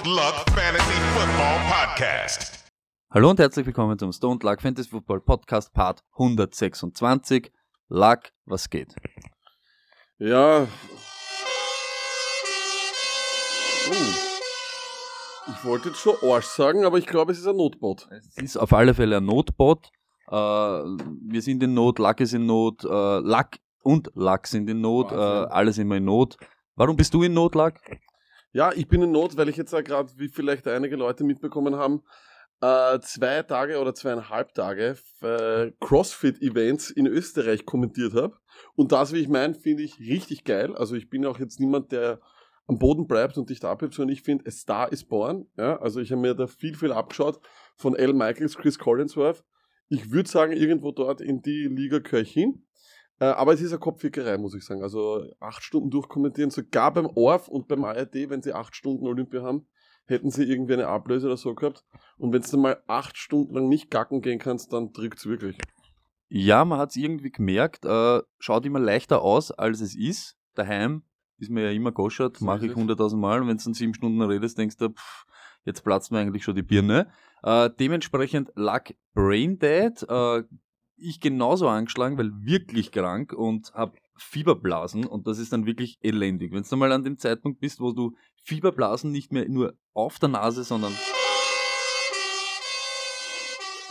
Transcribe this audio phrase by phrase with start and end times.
[0.00, 2.64] Stoned Luck Fantasy Football Podcast.
[3.10, 7.52] Hallo und herzlich willkommen zum Stone Luck Fantasy Football Podcast Part 126.
[7.88, 8.94] Luck, was geht?
[10.18, 10.62] Ja.
[10.62, 10.66] Oh.
[15.48, 18.08] Ich wollte jetzt schon Arsch sagen, aber ich glaube, es ist ein Notbot.
[18.10, 19.90] Es ist auf alle Fälle ein Notbot.
[20.28, 23.50] Äh, wir sind in Not, Luck ist in Not, äh, Luck
[23.82, 25.52] und Luck sind in Not, äh, Wahnsinn.
[25.52, 26.38] alle sind wir in Not.
[26.76, 27.74] Warum bist du in Not, Luck?
[28.52, 31.76] Ja, ich bin in Not, weil ich jetzt ja gerade, wie vielleicht einige Leute mitbekommen
[31.76, 32.02] haben,
[32.60, 38.36] äh, zwei Tage oder zweieinhalb Tage äh, CrossFit-Events in Österreich kommentiert habe.
[38.74, 40.76] Und das, wie ich meine, finde ich richtig geil.
[40.76, 42.20] Also ich bin auch jetzt niemand, der
[42.66, 45.46] am Boden bleibt und dich da abhebt, sondern ich finde, a Star is born.
[45.56, 45.80] Ja?
[45.80, 47.40] Also ich habe mir da viel, viel abgeschaut
[47.76, 49.44] von Al Michaels, Chris Collinsworth.
[49.88, 52.66] Ich würde sagen, irgendwo dort in die Liga gehöre ich hin.
[53.20, 54.82] Äh, aber es ist eine Kopfwickerei, muss ich sagen.
[54.82, 59.42] Also acht Stunden durchkommentieren, sogar beim ORF und beim ARD, wenn sie acht Stunden Olympia
[59.42, 59.66] haben,
[60.06, 61.84] hätten sie irgendwie eine Ablöse oder so gehabt.
[62.16, 65.58] Und wenn du mal acht Stunden lang nicht gacken gehen kannst, dann drückt's wirklich.
[66.28, 70.36] Ja, man hat es irgendwie gemerkt, äh, schaut immer leichter aus, als es ist.
[70.54, 71.02] Daheim
[71.38, 72.76] ist mir ja immer goschert, mache ich es.
[72.76, 73.42] hunderttausend Mal.
[73.42, 75.26] Und wenn du dann sieben Stunden redest, denkst du, pff,
[75.64, 77.10] jetzt platzt mir eigentlich schon die Birne.
[77.42, 80.02] Äh, dementsprechend lag Brain Dead.
[80.08, 80.44] Äh,
[81.00, 86.52] ich genauso angeschlagen, weil wirklich krank und habe Fieberblasen und das ist dann wirklich elendig.
[86.52, 90.28] Wenn du mal an dem Zeitpunkt bist, wo du Fieberblasen nicht mehr nur auf der
[90.28, 90.92] Nase, sondern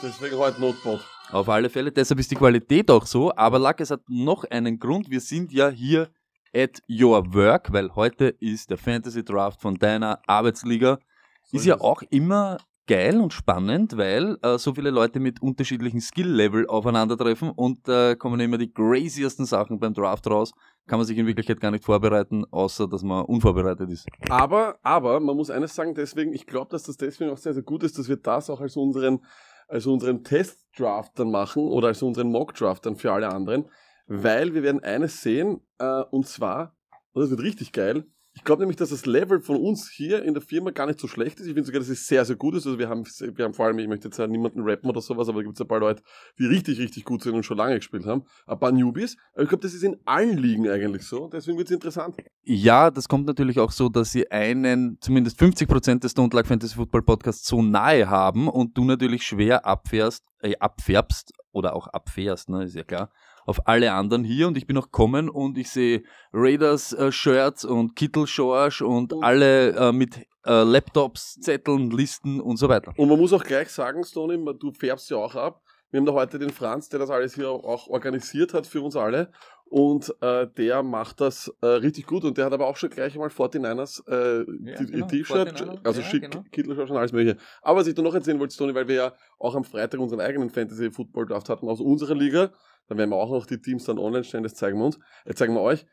[0.02, 1.06] Deswegen heute Notbot.
[1.30, 3.36] Auf alle Fälle, deshalb ist die Qualität auch so.
[3.36, 5.10] Aber Lack, es hat noch einen Grund.
[5.10, 6.10] Wir sind ja hier
[6.56, 11.00] at your work, weil heute ist der Fantasy Draft von deiner Arbeitsliga.
[11.44, 11.82] So ist ja es.
[11.82, 12.60] auch immer
[12.90, 18.40] geil und spannend, weil äh, so viele Leute mit unterschiedlichen Skill-Level aufeinandertreffen und da kommen
[18.40, 20.52] immer die craziesten Sachen beim Draft raus.
[20.88, 24.08] Kann man sich in Wirklichkeit gar nicht vorbereiten, außer dass man unvorbereitet ist.
[24.28, 27.62] Aber, aber, man muss eines sagen, deswegen, ich glaube, dass das deswegen auch sehr, sehr
[27.62, 29.24] gut ist, dass wir das auch als unseren,
[29.68, 33.70] als unseren Test-Draft dann machen oder als unseren Mock-Draft dann für alle anderen,
[34.08, 36.76] weil wir werden eines sehen, äh, und zwar,
[37.12, 38.08] und das wird richtig geil,
[38.40, 41.10] ich glaube nämlich, dass das Level von uns hier in der Firma gar nicht so
[41.10, 41.48] schlecht ist.
[41.48, 42.66] Ich finde sogar, dass es sehr, sehr gut ist.
[42.66, 45.28] Also wir haben, wir haben vor allem, ich möchte jetzt ja niemanden rappen oder sowas,
[45.28, 46.02] aber da gibt es ein paar Leute,
[46.40, 48.24] die richtig, richtig gut sind und schon lange gespielt haben.
[48.48, 49.18] Ein paar Newbies.
[49.34, 51.28] Aber ich glaube, das ist in allen Ligen eigentlich so.
[51.28, 52.16] Deswegen wird es interessant.
[52.44, 56.76] Ja, das kommt natürlich auch so, dass sie einen, zumindest 50% des Don't Like Fantasy
[56.76, 62.48] Football Podcasts so nahe haben und du natürlich schwer abfährst, äh, abfärbst oder auch abfährst,
[62.48, 63.12] ne, ist ja klar,
[63.50, 67.66] auf alle anderen hier und ich bin auch kommen und ich sehe Raiders äh, Shirts
[67.66, 72.94] und Kittel Schorsch und Und- alle äh, mit äh, Laptops, Zetteln, Listen und so weiter.
[72.96, 75.62] Und man muss auch gleich sagen, Stony, du färbst ja auch ab.
[75.92, 78.96] Wir haben da heute den Franz, der das alles hier auch organisiert hat für uns
[78.96, 79.32] alle.
[79.70, 82.24] Und äh, der macht das äh, richtig gut.
[82.24, 86.02] Und der hat aber auch schon gleich einmal 49ers äh, Ja, genau, T-Shirt, 49ers, also
[86.02, 86.44] ja, schick, genau.
[86.52, 87.38] Kittelschorsch und alles mögliche.
[87.62, 90.22] Aber was ich da noch erzählen wollte, Stony, weil wir ja auch am Freitag unseren
[90.22, 92.52] eigenen Fantasy-Football-Draft hatten aus unserer Liga.
[92.88, 95.00] Da werden wir auch noch die Teams dann online stellen, das zeigen wir uns.
[95.26, 95.86] Jetzt zeigen wir euch.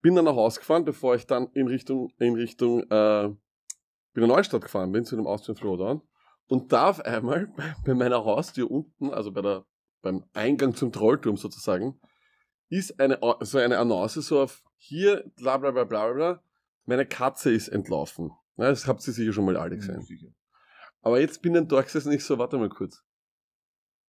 [0.00, 3.30] Bin dann nach Hause gefahren, bevor ich dann in Richtung, in Richtung äh,
[4.14, 6.00] Wiener Neustadt gefahren bin, zu dem Austrian Throwdown.
[6.48, 9.66] Und da auf einmal bei, bei meiner Haustür unten, also bei der,
[10.00, 12.00] beim Eingang zum Trollturm sozusagen,
[12.68, 16.42] ist eine, so eine Annonce so auf hier, bla bla bla bla bla,
[16.84, 18.32] meine Katze ist entlaufen.
[18.56, 20.34] Ja, das habt ihr sicher schon mal alle gesehen.
[21.02, 23.04] Aber jetzt bin ich dann da gesessen und ich so, warte mal kurz.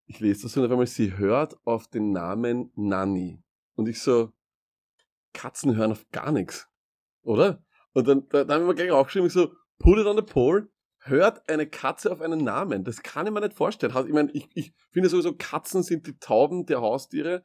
[0.06, 3.44] Ich lese das und auf einmal, sie hört auf den Namen Nanny.
[3.75, 4.31] Und ich so,
[5.34, 6.68] Katzen hören auf gar nichts.
[7.22, 7.64] Oder?
[7.94, 10.69] Und dann, da, da haben wir gleich aufgeschrieben, ich so, put it on the pole,
[11.00, 12.84] hört eine Katze auf einen Namen.
[12.84, 13.94] Das kann ich mir nicht vorstellen.
[14.08, 17.44] Ich meine, ich, ich finde sowieso, Katzen sind die Tauben der Haustiere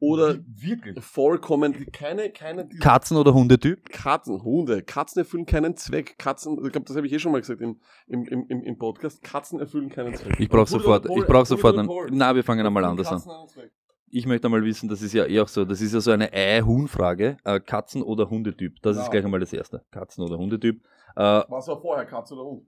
[0.00, 1.02] oder wirklich?
[1.04, 3.88] vollkommen, keine, keine Katzen- oder Hundetyp?
[3.90, 6.18] Katzen, Hunde, Katzen erfüllen keinen Zweck.
[6.18, 8.78] Katzen, ich glaube, das habe ich eh schon mal gesagt im, im, im, im- im
[8.78, 9.22] Podcast.
[9.22, 10.38] Katzen erfüllen keinen Zweck.
[10.38, 13.14] Ich brauche sofort, ich brauche sofort einen, na, wir fangen einmal anders an.
[13.14, 13.72] Katzen einen Zweck.
[14.16, 16.32] Ich möchte einmal wissen, das ist ja eh auch so, das ist ja so eine
[16.32, 18.80] Ei-Huhn-Frage, äh, Katzen- oder Hundetyp.
[18.82, 19.08] Das ist Ja.
[19.10, 19.84] gleich einmal das erste.
[19.90, 20.82] Katzen- oder Hundetyp.
[21.16, 22.66] Äh, Was war vorher, Katze oder Hund?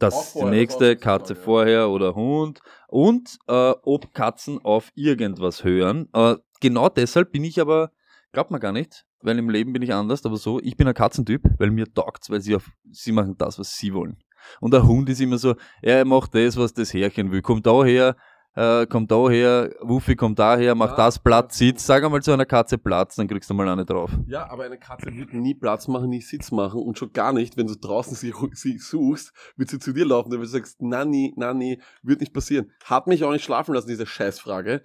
[0.00, 2.60] Das die nächste, Katze vorher oder Hund.
[2.88, 6.08] Und äh, ob Katzen auf irgendwas hören.
[6.12, 7.90] Äh, genau deshalb bin ich aber,
[8.32, 10.94] glaubt man gar nicht, weil im Leben bin ich anders, aber so, ich bin ein
[10.94, 14.18] Katzentyp, weil mir taugt's, weil sie auf, sie machen das, was sie wollen.
[14.60, 17.42] Und der Hund ist immer so, er macht das, was das Härchen will.
[17.42, 18.16] Kommt da her,
[18.54, 21.58] äh, kommt da her, Wuffi kommt daher, macht Ja, das Platz.
[21.58, 21.86] Sitz.
[21.86, 24.10] Sag einmal zu einer Katze Platz, dann kriegst du mal eine drauf.
[24.26, 27.56] Ja, aber eine Katze wird nie Platz machen, nie Sitz machen und schon gar nicht,
[27.56, 31.32] wenn du draußen sie, sie suchst, wird sie zu dir laufen, wenn du sagst, Nanni,
[31.36, 32.72] Nanni, wird nicht passieren.
[32.84, 34.82] Hat mich auch nicht schlafen lassen, diese Scheißfrage.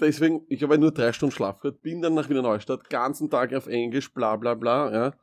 [0.00, 3.54] Deswegen, ich habe nur drei Stunden Schlaf gehabt, bin dann nach Wiener Neustadt, ganzen Tag
[3.54, 5.14] auf Englisch, bla bla bla, ja.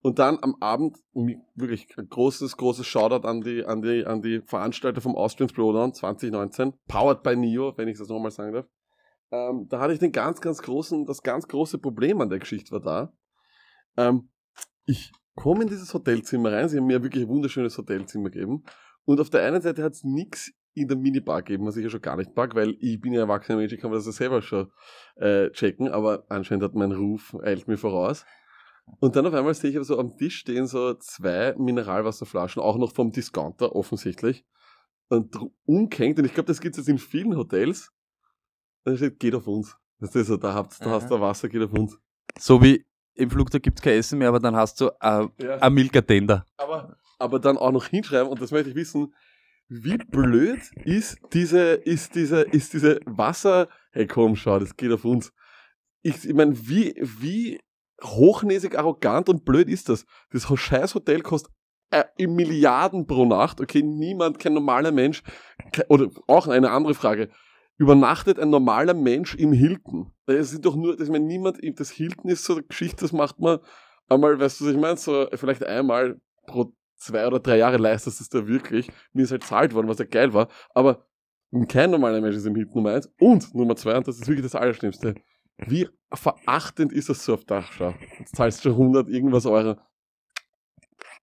[0.00, 0.96] Und dann am Abend,
[1.54, 5.92] wirklich ein großes, großes Shoutout an die, an die, an die Veranstalter vom Austrian Throwdown
[5.92, 8.66] 2019, powered by Neo, wenn ich das nochmal sagen darf.
[9.30, 12.70] Ähm, da hatte ich den ganz, ganz großen, das ganz große Problem an der Geschichte
[12.72, 13.12] war da.
[13.96, 14.30] Ähm,
[14.86, 18.64] ich komme in dieses Hotelzimmer rein, sie haben mir wirklich ein wunderschönes Hotelzimmer gegeben.
[19.04, 21.90] Und auf der einen Seite hat es nichts in der Minibar gegeben, was ich ja
[21.90, 24.12] schon gar nicht mag, weil ich bin ja erwachsener Mensch, ich kann mir das ja
[24.12, 24.70] selber schon
[25.16, 28.24] äh, checken, aber anscheinend hat mein Ruf eilt mir voraus.
[29.00, 32.76] Und dann auf einmal sehe ich aber so am Tisch stehen so zwei Mineralwasserflaschen, auch
[32.78, 34.44] noch vom Discounter offensichtlich.
[35.08, 37.90] Und umgehängt, und ich glaube, das gibt es jetzt in vielen Hotels.
[38.84, 39.76] Da steht, geht auf uns.
[40.00, 41.98] Das ist so, da, habt, da hast du Wasser, geht auf uns.
[42.38, 45.56] So wie im Flugzeug gibt's kein Essen mehr, aber dann hast du äh, Ja.
[45.60, 46.44] ein Milka-Tender.
[46.56, 49.12] aber, aber dann auch noch hinschreiben, und das möchte ich wissen,
[49.68, 55.04] wie blöd ist diese, ist diese, ist diese Wasser, hey komm, schau, das geht auf
[55.04, 55.32] uns.
[56.02, 57.60] Ich, ich meine, wie, wie
[58.02, 60.06] hochnäsig, arrogant und blöd ist das?
[60.30, 61.52] Das scheiß Hotel kostet
[61.90, 65.22] äh, Milliarden pro Nacht, okay, niemand, kein normaler Mensch,
[65.88, 67.30] oder auch eine andere Frage,
[67.76, 70.12] übernachtet ein normaler Mensch im Hilton?
[70.26, 73.12] Das sind doch nur, das, ich meine, niemand, das Hilton ist so eine Geschichte, das
[73.12, 73.58] macht man
[74.08, 78.20] einmal, weißt du, was ich meine, so vielleicht einmal pro zwei oder drei Jahre leistest
[78.20, 78.90] du es da wirklich.
[79.12, 80.48] Mir ist halt zahlt worden, was ja geil war.
[80.74, 81.06] Aber
[81.68, 83.10] kein normaler Mensch ist im Hit Nummer eins.
[83.18, 85.14] Und Nummer zwei, und das ist wirklich das Allerschlimmste.
[85.66, 87.94] Wie verachtend ist das so auf Dachschau?
[88.18, 89.76] Jetzt zahlst du schon 100 irgendwas Euro.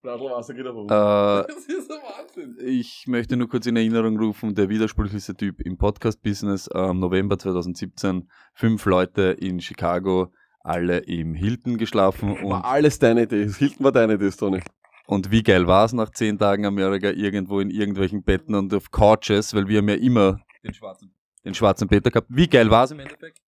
[0.01, 0.91] Flasche Wasser geht auf uns.
[0.91, 2.57] Äh, Das ist ein Wahnsinn.
[2.63, 8.29] ich möchte nur kurz in Erinnerung rufen, der widersprüchlichste Typ im Podcast-Business, ähm, November 2017,
[8.53, 13.45] fünf Leute in Chicago, alle im Hilton geschlafen und, War alles deine Idee.
[13.45, 14.61] Das Hilton war deine Idee, Tony.
[15.07, 19.55] und wie geil war's nach zehn Tagen Amerika irgendwo in irgendwelchen Betten und auf Couches,
[19.55, 22.27] weil wir haben ja immer den schwarzen, den schwarzen Peter gehabt.
[22.29, 23.39] Wie geil war's im Endeffekt?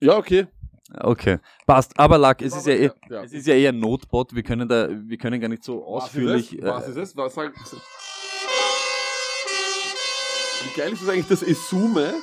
[0.00, 0.46] Ja, okay.
[0.96, 1.98] Okay, passt.
[1.98, 3.22] Aber Lack, es ist ja, eh, ja.
[3.22, 4.34] es ist ja eher ein Notbot.
[4.34, 6.58] Wir können da, wir können gar nicht so ausführlich.
[6.60, 7.16] Was äh, ist es?
[7.16, 7.52] Was ist es?
[7.52, 7.80] Was sag,
[10.64, 12.14] Wie geil ist es eigentlich, dass Esume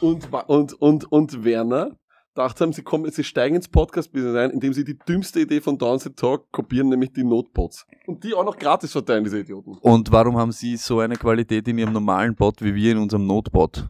[0.00, 1.98] und, und, und, und Werner
[2.38, 5.76] gedacht haben, sie, kommen, sie steigen ins Podcast-Business ein, indem sie die dümmste Idee von
[5.76, 7.84] Downset Talk kopieren, nämlich die Notebots.
[8.06, 9.76] Und die auch noch gratis verteilen, diese Idioten.
[9.80, 13.26] Und warum haben Sie so eine Qualität in Ihrem normalen Bot wie wir in unserem
[13.26, 13.88] Notebot?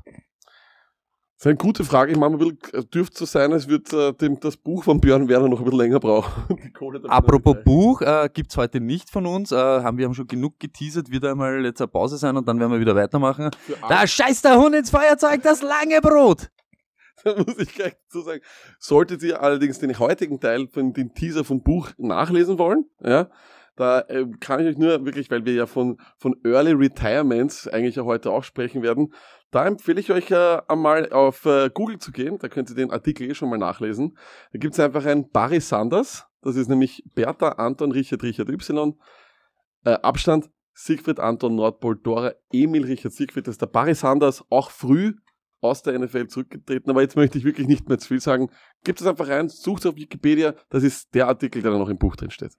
[1.39, 2.11] Das ist eine gute Frage.
[2.11, 5.01] Ich meine, ein bisschen, äh, dürfte so sein, als wird äh, dem, das Buch von
[5.01, 6.59] Björn Werner noch ein bisschen länger brauchen.
[7.09, 7.57] Apropos.
[7.65, 9.53] Buch, äh, gibt's heute nicht von uns.
[9.53, 12.59] Äh, haben wir haben schon genug geteasert, wird einmal jetzt eine Pause sein und dann
[12.59, 13.51] werden wir wieder weitermachen.
[13.89, 16.51] Da scheißt der Hund ins Feuerzeug, das lange Brot!
[17.25, 18.41] Da muss ich gleich dazu sagen.
[18.79, 23.29] Solltet ihr allerdings den heutigen Teil von dem Teaser vom Buch nachlesen wollen, ja,
[23.79, 27.95] da äh, kann ich euch nur wirklich, weil wir ja von, von Early Retirements eigentlich
[27.95, 29.13] ja heute auch sprechen werden,
[29.51, 32.91] da empfehle ich euch äh, einmal auf äh, Google zu gehen, da könnt ihr den
[32.91, 34.17] Artikel eh schon mal nachlesen.
[34.53, 38.95] Da gibt's einfach einen Barry Sanders, das ist nämlich Bertha Anton Richard Richard Y,
[39.85, 44.71] äh, Abstand Siegfried Anton Nordpol Dora Emil Richard Siegfried, das ist der Barry Sanders, auch
[44.71, 45.15] früh
[45.61, 48.51] aus der NFL zurückgetreten, aber jetzt möchte ich wirklich nicht mehr zu viel sagen.
[48.85, 51.99] Gebt es einfach rein, sucht auf Wikipedia, das ist der Artikel, der da noch im
[51.99, 52.55] Buch drin steht.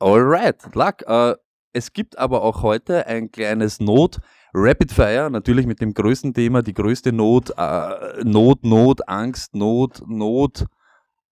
[0.00, 1.02] Alright, Luck.
[1.06, 1.36] Äh,
[1.72, 4.18] es gibt aber auch heute ein kleines Not.
[4.52, 10.02] Rapid Fire, natürlich mit dem größten Thema, die größte Not, äh, Not, Not, Angst, Not,
[10.06, 10.64] Not.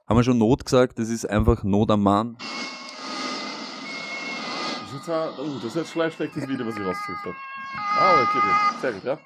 [0.09, 0.99] Haben wir schon Not gesagt?
[0.99, 2.37] Das ist einfach Not am Mann.
[4.81, 7.37] Das ist, jetzt, ein- oh, das ist jetzt vielleicht schlechtes Video, was ich rausgesucht habe.
[7.99, 8.39] Ah, okay,
[8.81, 9.19] sehr gut, ja.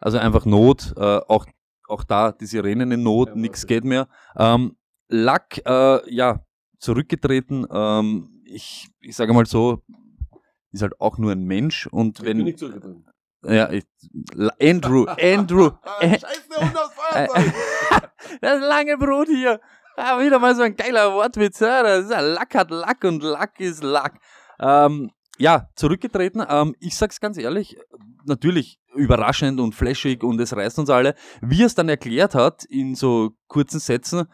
[0.00, 1.46] Also einfach Not, äh, auch,
[1.88, 3.66] auch da die Sirenen in Not, Ja, okay.
[3.66, 4.08] geht mehr.
[4.36, 4.76] Ähm,
[5.08, 6.40] Luck, äh, ja,
[6.80, 7.66] zurückgetreten.
[7.70, 9.82] Ähm, ich ich sage mal so,
[10.74, 13.06] ist halt auch nur ein Mensch und Ich bin wenn, nicht zurückgetreten.
[13.44, 13.84] ja, ich,
[14.60, 17.52] Andrew, Andrew, Scheiß der Hund aus Feuerzeug!
[18.40, 19.60] das lange Brot hier.
[19.96, 21.60] Ah, wieder mal so ein geiler Wortwitz.
[21.60, 21.82] Ja?
[21.84, 24.18] Das ist ein Lack hat Lack und Lack ist Lack.
[24.58, 26.44] Ähm, ja, zurückgetreten.
[26.48, 27.76] Ähm, ich sag's ganz ehrlich,
[28.24, 31.14] natürlich überraschend und flashig und es reißt uns alle.
[31.40, 34.26] Wie er es dann erklärt hat, in so kurzen Sätzen,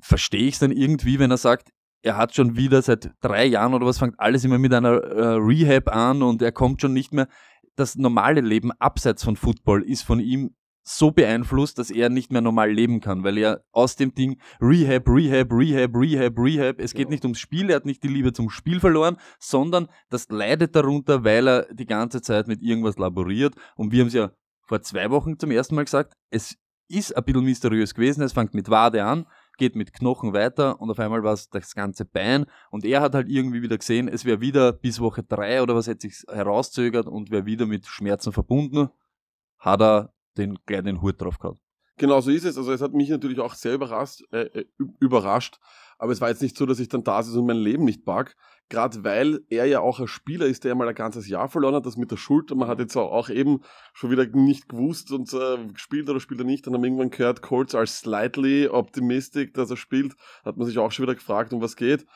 [0.00, 1.70] verstehe ich es dann irgendwie, wenn er sagt,
[2.06, 5.34] er hat schon wieder seit drei Jahren oder was, fängt alles immer mit einer äh,
[5.38, 7.26] Rehab an und er kommt schon nicht mehr.
[7.74, 12.40] Das normale Leben abseits von Football ist von ihm so beeinflusst, dass er nicht mehr
[12.40, 17.06] normal leben kann, weil er aus dem Ding Rehab, Rehab, Rehab, Rehab, Rehab, es geht
[17.06, 17.10] Genau.
[17.10, 21.24] nicht ums Spiel, er hat nicht die Liebe zum Spiel verloren, sondern das leidet darunter,
[21.24, 24.30] weil er die ganze Zeit mit irgendwas laboriert und wir haben es ja
[24.62, 26.56] vor zwei Wochen zum ersten Mal gesagt, es
[26.88, 30.90] ist ein bisschen mysteriös gewesen, es fängt mit Wade an, geht mit Knochen weiter und
[30.90, 34.24] auf einmal war es das ganze Bein und er hat halt irgendwie wieder gesehen, es
[34.24, 38.32] wäre wieder bis Woche drei oder was hätte sich herauszögert und wäre wieder mit Schmerzen
[38.32, 38.88] verbunden,
[39.58, 41.58] hat er den kleinen Hut drauf gehabt.
[41.98, 42.58] Genau so ist es.
[42.58, 45.58] Also es hat mich natürlich auch sehr überrascht, äh, äh, ü- überrascht
[45.98, 48.06] aber es war jetzt nicht so, dass ich dann da sitze und mein Leben nicht
[48.06, 48.36] mag.
[48.68, 51.86] Gerade weil er ja auch ein Spieler ist, der mal ein ganzes Jahr verloren hat,
[51.86, 52.56] das mit der Schulter.
[52.56, 53.60] Man hat jetzt auch eben
[53.92, 56.66] schon wieder nicht gewusst und äh, gespielt oder spielt er nicht.
[56.66, 60.16] Dann haben wir irgendwann gehört, Colts are slightly optimistic, dass er spielt.
[60.44, 62.06] Hat man sich auch schon wieder gefragt, um was geht.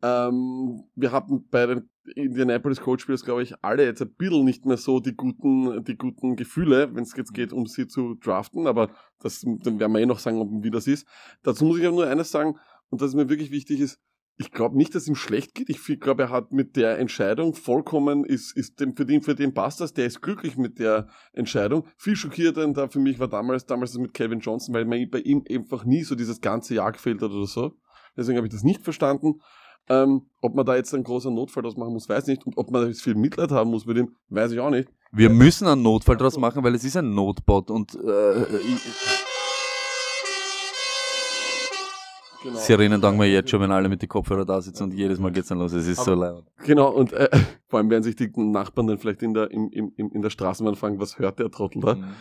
[0.00, 4.64] Ähm, wir hatten bei den Indianapolis Colts Spielers, glaube ich, alle jetzt ein bisschen nicht
[4.64, 8.66] mehr so die guten, die guten Gefühle, wenn es jetzt geht, um sie zu draften,
[8.66, 8.90] aber
[9.20, 11.06] das dann werden wir eh noch sagen, wie das ist.
[11.42, 12.56] Dazu muss ich aber nur eines sagen,
[12.90, 13.98] und das mir wirklich wichtig ist,
[14.40, 15.68] ich glaube nicht, dass ihm schlecht geht.
[15.68, 19.52] Ich glaube, er hat mit der Entscheidung vollkommen, ist, ist dem, für den, für den
[19.52, 21.88] passt das, der ist glücklich mit der Entscheidung.
[21.96, 25.42] Viel schockierender für mich war damals, damals das mit Kevin Johnson, weil man bei ihm
[25.50, 27.72] einfach nie so dieses ganze Jahr gefehlt hat oder so.
[28.16, 29.40] Deswegen habe ich das nicht verstanden.
[29.90, 32.46] Ähm, ob man da jetzt einen großen Notfall draus machen muss, weiß ich nicht.
[32.46, 34.88] Und ob man jetzt viel Mitleid haben muss mit ihm, weiß ich auch nicht.
[35.10, 38.80] Wir müssen einen Notfall draus machen, weil es ist ein Notbot und äh, ich,
[42.42, 42.56] Genau.
[42.56, 45.32] Sirenen danken wir jetzt schon, wenn alle mit den Kopfhörer da sitzen und jedes Mal
[45.32, 45.72] geht's dann los.
[45.72, 46.44] Es ist so laut.
[46.64, 47.28] Genau, und äh,
[47.68, 50.76] vor allem werden sich die Nachbarn dann vielleicht in der, im, im, in der Straßenbahn
[50.76, 51.94] fragen, was hört der Trottel da?
[51.96, 52.14] Mhm.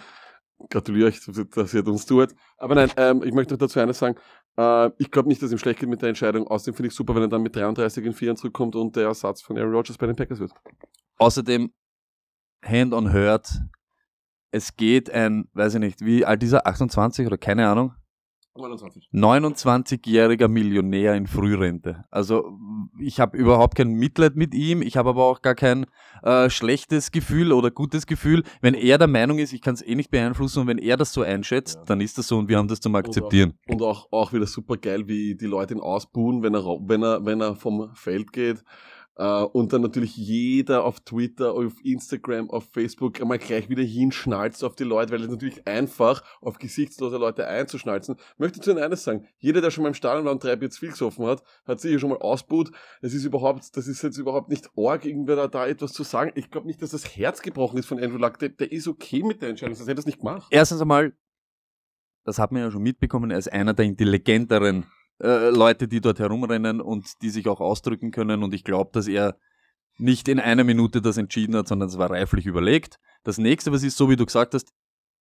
[0.70, 1.20] Gratuliere euch,
[1.54, 2.34] dass ihr uns tut.
[2.58, 4.16] Aber nein, ähm, ich möchte noch dazu eines sagen.
[4.58, 6.48] Äh, ich glaube nicht, dass ihm schlecht geht mit der Entscheidung.
[6.48, 9.44] Außerdem finde ich super, wenn er dann mit 33 in 4 zurückkommt und der Ersatz
[9.44, 10.52] von Aaron Rodgers bei den Packers wird.
[11.18, 11.72] Außerdem,
[12.66, 13.62] Hand on Hurt,
[14.50, 17.94] es geht ein, weiß ich nicht, wie alt dieser 28 oder keine Ahnung,
[18.58, 19.10] 29.
[19.14, 22.06] 29-jähriger Millionär in Frührente.
[22.12, 22.58] Also
[23.00, 25.86] ich habe überhaupt kein Mitleid mit ihm, ich habe aber auch gar kein
[26.24, 28.44] äh, schlechtes Gefühl oder gutes Gefühl.
[28.62, 31.14] Wenn er der Meinung ist, ich kann es eh nicht beeinflussen und wenn er das
[31.14, 31.84] so einschätzt, Ja.
[31.86, 33.54] dann ist das so und wir haben das zum Akzeptieren.
[33.68, 37.26] Und auch, auch wieder super geil, wie die Leute ihn ausbuhen, wenn er, wenn er,
[37.26, 38.64] wenn er vom Feld geht.
[39.18, 44.64] Äh, und dann natürlich jeder auf Twitter, auf Instagram, auf Facebook einmal gleich wieder hinschnalzt
[44.64, 48.16] auf die Leute, weil es natürlich einfach auf gesichtslose Leute einzuschnalzen.
[48.38, 49.28] Möchte zu Ihnen eines sagen.
[49.40, 52.00] Jeder, der schon mal im Stadion war und drei Bier viel gesoffen hat, hat sicher
[52.00, 52.72] schon mal ausbuht.
[53.02, 56.32] Es ist überhaupt, das ist jetzt überhaupt nicht arg, irgendwer da, da etwas zu sagen.
[56.36, 58.38] Ich glaube nicht, dass das Herz gebrochen ist von Andrew Luck.
[58.38, 60.48] Der, der ist okay mit der Entscheidung, sonst hätte er es nicht gemacht.
[60.52, 61.14] Erstens einmal,
[62.24, 64.86] das hat man ja schon mitbekommen, er ist einer der intelligenteren
[65.22, 68.44] äh, Leute, die dort herumrennen und die sich auch ausdrücken können.
[68.44, 69.38] Und ich glaube, dass er
[69.98, 73.00] nicht in einer Minute das entschieden hat, sondern es war reiflich überlegt.
[73.24, 74.72] Das nächste, was ist, so wie du gesagt hast,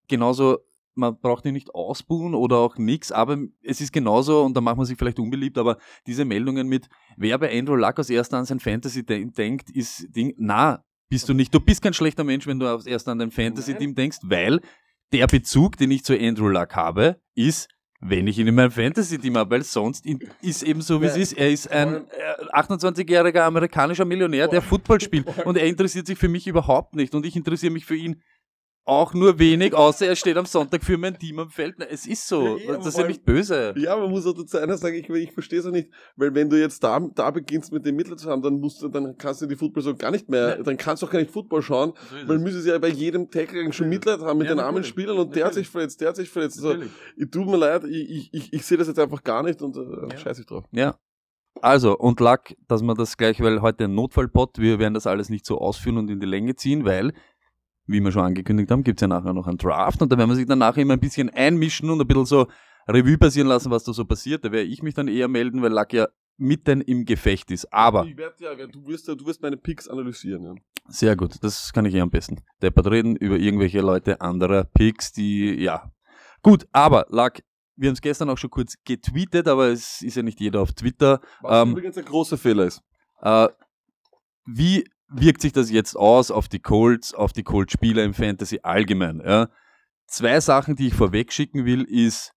[0.09, 0.59] genauso,
[0.95, 4.77] man braucht ihn nicht ausbuhen oder auch nichts, aber es ist genauso, und da macht
[4.77, 8.45] man sich vielleicht unbeliebt, aber diese Meldungen mit, wer bei Andrew Luck als erster an
[8.45, 11.55] sein Fantasy de denkt, ist Ding, na, bist du nicht.
[11.55, 14.61] Du bist kein schlechter Mensch, wenn du als erster an dein Fantasy-Team denkst, weil
[15.13, 17.69] der Bezug, den ich zu Andrew Luck habe, ist,
[18.01, 20.05] wenn ich ihn in meinem Fantasy-Team habe, weil sonst
[20.43, 21.33] ist eben so, wie es ist.
[21.33, 25.27] Er ist ein äh, 28-jähriger amerikanischer Millionär, der Football spielt.
[25.47, 27.15] und er interessiert sich für mich überhaupt nicht.
[27.15, 28.23] Und ich interessiere mich für ihn
[28.87, 31.75] auch nur wenig, außer er steht am Sonntag für mein Team am Feld.
[31.91, 32.57] Es ist so.
[32.57, 33.75] Ja, das ist ja nicht böse.
[33.77, 36.49] Ja, man muss auch dazu einer sagen, ich, ich verstehe es auch nicht, weil wenn
[36.49, 39.43] du jetzt da, da beginnst mit den Mitteln zu haben, dann musst du, dann kannst
[39.43, 41.95] du die Football so gar nicht mehr, dann kannst du auch gar nicht Football schauen,
[42.27, 44.89] weil müssen sie ja bei jedem Tackling schon Mitleid haben mit Ja, den armen natürlich.
[44.89, 46.65] Spielern und der hat sich verletzt, der hat sich verletzt.
[46.65, 46.83] Also,
[47.17, 49.81] ich tut mir leid, ich, ich, ich, sehe das jetzt einfach gar nicht und äh,
[50.13, 50.19] Ja.
[50.19, 50.65] scheiß ich drauf.
[50.71, 50.97] Ja.
[51.61, 55.29] Also, und Lack, dass man das gleich, weil heute ein Notfallpot, wir werden das alles
[55.29, 57.13] nicht so ausführen und in die Länge ziehen, weil,
[57.87, 60.37] wie wir schon angekündigt haben, gibt's ja nachher noch einen Draft und da werden wir
[60.37, 62.47] sich dann nachher immer ein bisschen einmischen und ein bisschen so
[62.89, 64.45] Revue passieren lassen, was da so passiert.
[64.45, 67.73] Da werde ich mich dann eher melden, weil Lack ja mitten im Gefecht ist.
[67.73, 70.43] Aber, Ich werd, ja, du wirst, du wirst meine Picks analysieren.
[70.45, 70.55] Ja.
[70.89, 72.43] sehr gut, das kann ich eh am besten.
[72.63, 75.91] Deppert reden über irgendwelche Leute anderer Picks, die, ja.
[76.43, 77.43] Gut, aber Lack,
[77.77, 80.73] wir haben es gestern auch schon kurz getweetet, aber es ist ja nicht jeder auf
[80.73, 81.21] Twitter.
[81.43, 82.83] Was Ähm, übrigens ein großer Fehler ist.
[83.21, 83.49] Äh,
[84.47, 89.23] wie wirkt sich das jetzt aus auf die Colts, auf die Colts-Spieler im Fantasy allgemein?
[89.25, 89.49] Ja?
[90.07, 92.33] Zwei Sachen, die ich vorweg schicken will, ist,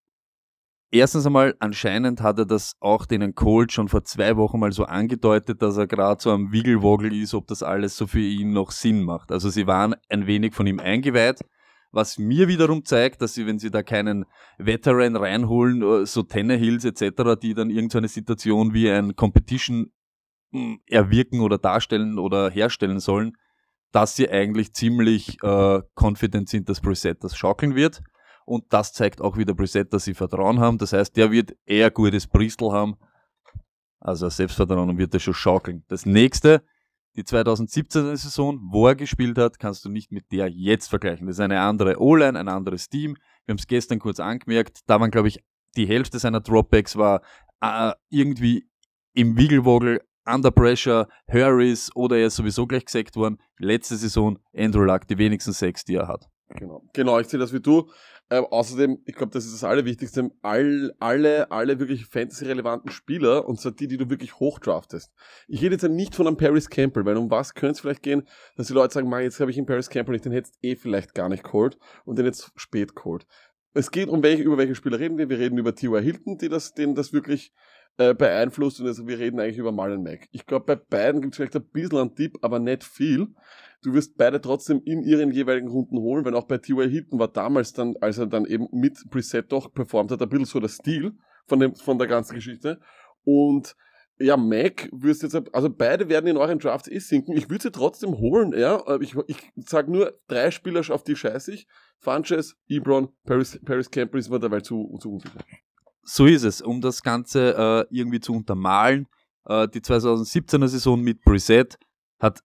[0.92, 4.86] erstens einmal, anscheinend hat er das auch den Colts schon vor zwei Wochen mal so
[4.86, 8.72] angedeutet, dass er gerade so am Wiggelwoggel ist, ob das alles so für ihn noch
[8.72, 9.32] Sinn macht.
[9.32, 11.42] Also sie waren ein wenig von ihm eingeweiht,
[11.92, 14.26] was mir wiederum zeigt, dass sie, wenn sie da keinen
[14.58, 19.92] Veteran reinholen, äh, so Tennehills etc., die dann irgendeine Situation wie ein Competition
[20.88, 23.38] erwirken oder darstellen oder herstellen sollen,
[23.92, 28.02] dass sie eigentlich ziemlich äh, confident sind, dass Brissett das schaukeln wird.
[28.46, 30.78] Und das zeigt auch wieder Brissett, dass sie Vertrauen haben.
[30.78, 32.96] Das heißt, der wird eher gutes Bristol haben.
[34.00, 35.84] Also Selbstvertrauen wird das schon schaukeln.
[35.88, 36.64] Das nächste,
[37.16, 41.28] die 2017er Saison, wo er gespielt hat, kannst du nicht mit der jetzt vergleichen.
[41.28, 43.16] Das ist eine andere O-Line, ein anderes Team.
[43.46, 44.80] Wir haben es gestern kurz angemerkt.
[44.88, 45.44] Da waren, glaube ich,
[45.76, 47.22] die Hälfte seiner Dropbacks war
[47.62, 48.68] äh, irgendwie
[49.14, 53.40] im Wiggelwoggel, under pressure, Harris oder er ist sowieso gleich gesackt worden.
[53.58, 56.28] Letzte Saison Andrew Luck, die wenigsten Sacks, die er hat.
[56.56, 57.90] Genau, genau ich sehe das wie du.
[58.32, 63.60] Ähm, außerdem, ich glaube, das ist das Allerwichtigste, all, alle, alle wirklich fantasy-relevanten Spieler, und
[63.60, 65.12] zwar die, die du wirklich hochdraftest.
[65.48, 68.04] Ich rede jetzt ja nicht von einem Paris Campbell, weil um was könnte es vielleicht
[68.04, 70.58] gehen, dass die Leute sagen, man, jetzt habe ich einen Paris Campbell nicht, den hättest
[70.62, 73.26] eh vielleicht gar nicht geholt und den jetzt spät geholt.
[73.74, 75.30] Es geht um welche, über welche Spieler reden wir.
[75.30, 76.02] Wir reden über T.Y.
[76.02, 77.52] Hilton, die das, denen das wirklich
[78.00, 80.30] äh, beeinflusst und also wir reden eigentlich über Marlon Mack.
[80.32, 83.28] Ich glaube, bei beiden gibt es vielleicht ein bisschen einen Tipp, aber nicht viel.
[83.82, 86.90] Du wirst beide trotzdem in ihren jeweiligen Runden holen, wenn auch bei T.Y.
[86.90, 90.46] Hilton war damals dann, als er dann eben mit Preset doch performt hat, ein bisschen
[90.46, 92.80] so der Stil von, dem, von der ganzen Geschichte.
[93.26, 93.76] Und
[94.18, 97.36] ja, Mac wirst jetzt, also beide werden in euren Drafts eh sinken.
[97.36, 98.82] Ich würde sie trotzdem holen, ja.
[99.02, 101.68] Ich, ich sage nur drei Spieler, auf die scheiße ich.
[101.98, 105.40] Funches, Ebron, Paris, Paris Campbell ist mir dabei zu, zu unsicher.
[106.12, 106.60] So ist es.
[106.62, 109.06] Um das Ganze äh, irgendwie zu untermalen,
[109.46, 111.78] äh, die 2017er Saison mit Preset
[112.20, 112.40] hat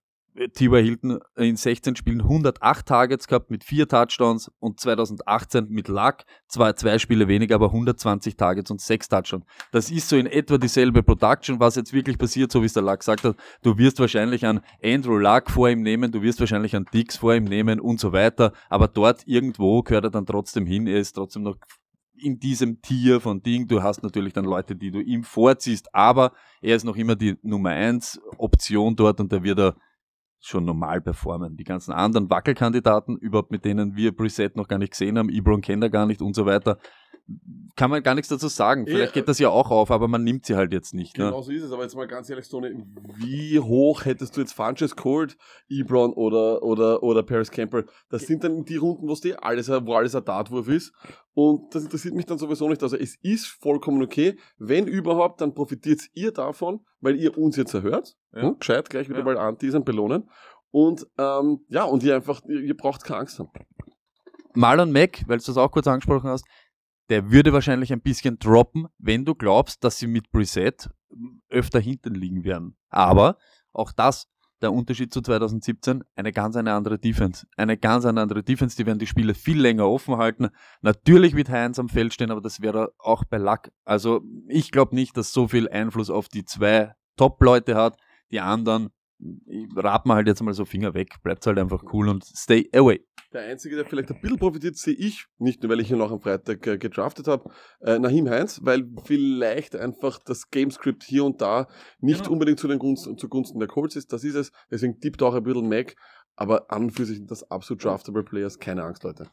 [0.53, 0.83] T.Y.
[0.83, 6.75] Hilton in 16 Spielen 108 Targets gehabt mit 4 Touchdowns und 2018 mit Luck zwar
[6.75, 9.45] zwei Spiele weniger, aber 120 Targets und 6 Touchdowns.
[9.71, 12.83] Das ist so in etwa dieselbe Production, was jetzt wirklich passiert, so wie es der
[12.83, 13.35] Luck gesagt hat.
[13.63, 17.33] Du wirst wahrscheinlich an Andrew Luck vor ihm nehmen, du wirst wahrscheinlich an Dix vor
[17.33, 21.13] ihm nehmen und so weiter, aber dort irgendwo gehört er dann trotzdem hin, er ist
[21.13, 21.57] trotzdem noch
[22.17, 23.67] in diesem Tier von Ding.
[23.67, 26.31] Du hast natürlich dann Leute, die du ihm vorziehst, aber
[26.61, 29.75] er ist noch immer die Nummer 1 Option dort und da wird er
[30.39, 31.57] schon normal performen.
[31.57, 35.61] Die ganzen anderen Wackelkandidaten, überhaupt mit denen wir Preset noch gar nicht gesehen haben, Ebron
[35.61, 36.77] kennt er gar nicht und so weiter,
[37.75, 38.85] kann man gar nichts dazu sagen.
[38.85, 41.17] Vielleicht geht das ja auch auf, aber man nimmt sie halt jetzt nicht.
[41.17, 41.25] Ne?
[41.25, 41.71] Genau so ist es.
[41.71, 42.73] Aber jetzt mal ganz ehrlich, Tony,
[43.17, 45.35] wie hoch hättest du jetzt Funches geholt,
[45.67, 47.85] Ebron oder, oder, oder Paris Campbell?
[48.09, 50.93] Das sind dann die Runden, wo, die alles, wo alles ein Dartwurf ist.
[51.33, 52.83] Und das interessiert mich dann sowieso nicht.
[52.83, 54.37] Also es ist vollkommen okay.
[54.57, 58.15] Wenn überhaupt, dann profitiert ihr davon, weil ihr uns jetzt erhört.
[58.33, 58.43] Ja.
[58.43, 59.25] Hm, gescheit, gleich wieder ja.
[59.25, 60.29] mal anteasern, belohnen.
[60.71, 63.49] Und ähm, ja, und ihr einfach, ihr, ihr braucht keine Angst haben.
[64.55, 66.45] Marlon Mack, weil du das auch kurz angesprochen hast,
[67.09, 70.89] der würde wahrscheinlich ein bisschen droppen, wenn du glaubst, dass sie mit Preset
[71.49, 72.75] öfter hinten liegen werden.
[72.89, 73.37] Aber
[73.73, 74.27] auch das,
[74.61, 77.45] der Unterschied zu 2017, eine ganz eine andere Defense.
[77.57, 80.49] Eine ganz eine andere Defense, die werden die Spiele viel länger offen halten.
[80.81, 83.69] Natürlich wird Heinz am Feld stehen, aber das wäre auch bei Luck.
[83.83, 87.97] Also ich glaube nicht, dass so viel Einfluss auf die zwei Top-Leute hat.
[88.31, 88.89] Die anderen
[89.75, 93.05] rat man halt jetzt mal so Finger weg, bleibt halt einfach cool und stay away.
[93.33, 96.11] Der Einzige, der vielleicht ein bisschen profitiert, sehe ich, nicht nur, weil ich ihn noch
[96.11, 97.49] am Freitag äh, gedraftet habe,
[97.81, 101.67] äh, Nahim Heinz, weil vielleicht einfach das Gamescript hier und da
[101.99, 102.33] nicht genau.
[102.33, 104.13] unbedingt zu den Gunsten, zugunsten der Colts ist.
[104.13, 104.51] Das ist es.
[104.71, 105.95] Deswegen tippt auch ein bisschen Mac,
[106.35, 108.59] aber an und für sich das absolut draftable Players.
[108.59, 109.27] Keine Angst, Leute.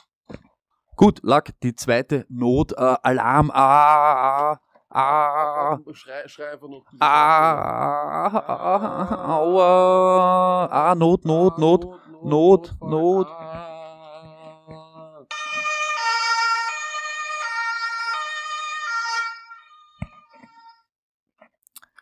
[0.96, 4.60] Gut, Luck, die zweite Not, äh, Alarm, ah, ah,
[4.94, 5.78] Ah.
[5.94, 6.84] Schrei, schrei einfach noch.
[7.00, 10.66] Ah, ah, aua.
[10.70, 11.86] Ah, Not, Not, Not,
[12.22, 13.28] Not, Not.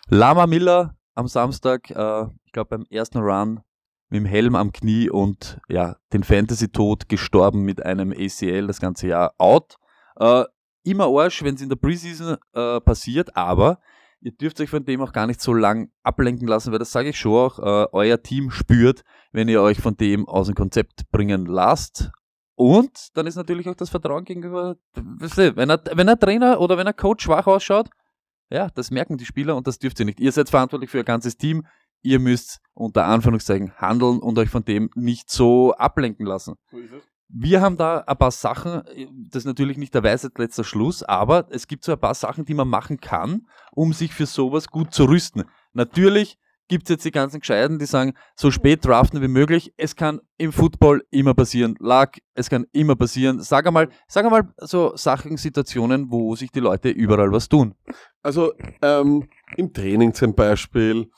[0.08, 3.60] Lama Miller am Samstag, äh, ich glaube beim ersten Run
[4.08, 9.06] mit dem Helm am Knie und ja, den Fantasy-Tod gestorben mit einem ACL das ganze
[9.06, 9.76] Jahr out.
[10.16, 10.42] Äh,
[10.82, 13.80] immer Arsch, wenn es in der Preseason äh, passiert, aber
[14.20, 17.10] ihr dürft euch von dem auch gar nicht so lang ablenken lassen, weil das sage
[17.10, 21.10] ich schon auch, äh, euer Team spürt, wenn ihr euch von dem aus dem Konzept
[21.10, 22.10] bringen lasst.
[22.54, 26.86] Und dann ist natürlich auch das Vertrauen gegenüber, wenn, er, wenn ein Trainer oder wenn
[26.86, 27.88] ein Coach schwach ausschaut,
[28.50, 30.20] ja, das merken die Spieler und das dürft ihr nicht.
[30.20, 31.66] Ihr seid verantwortlich für euer ganzes Team.
[32.02, 36.56] Ihr müsst unter Anführungszeichen handeln und euch von dem nicht so ablenken lassen.
[36.70, 37.09] So ist es.
[37.32, 38.82] Wir haben da ein paar Sachen,
[39.30, 42.44] das ist natürlich nicht der Weisheit letzter Schluss, aber es gibt so ein paar Sachen,
[42.44, 45.44] die man machen kann, um sich für sowas gut zu rüsten.
[45.72, 46.38] Natürlich
[46.70, 49.74] gibt es jetzt die ganzen Gescheiten, die sagen, so spät draften wie möglich.
[49.76, 51.74] Es kann im Football immer passieren.
[51.80, 53.40] Lag, es kann immer passieren.
[53.40, 57.74] Sag einmal, sag einmal so Sachen, Situationen, wo sich die Leute überall was tun.
[58.22, 61.10] Also ähm, im Training zum Beispiel,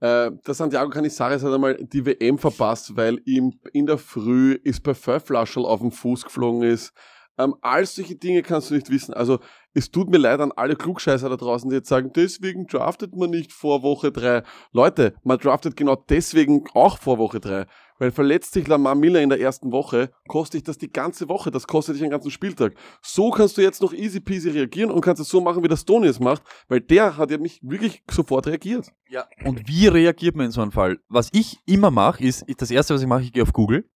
[0.00, 4.82] äh, der Santiago Canizares hat einmal die WM verpasst, weil ihm in der Früh ist
[4.82, 6.92] bei Pfeiflaschel auf den Fuß geflogen ist.
[7.38, 9.12] Ähm, all solche Dinge kannst du nicht wissen.
[9.12, 9.40] Also
[9.74, 13.30] es tut mir leid an alle Klugscheißer da draußen, die jetzt sagen, deswegen draftet man
[13.30, 14.42] nicht vor Woche drei.
[14.72, 17.66] Leute, man draftet genau deswegen auch vor Woche drei.
[17.98, 21.50] Weil verletzt sich Lamar Miller in der ersten Woche, kostet dich das die ganze Woche,
[21.50, 22.74] das kostet dich einen ganzen Spieltag.
[23.02, 25.84] So kannst du jetzt noch easy peasy reagieren und kannst es so machen, wie das
[25.84, 28.92] Tony es macht, weil der hat ja mich wirklich sofort reagiert.
[29.08, 29.24] Ja.
[29.44, 30.98] Und wie reagiert man in so einem Fall?
[31.08, 33.88] Was ich immer mache, ist, das erste, was ich mache, ich gehe auf Google,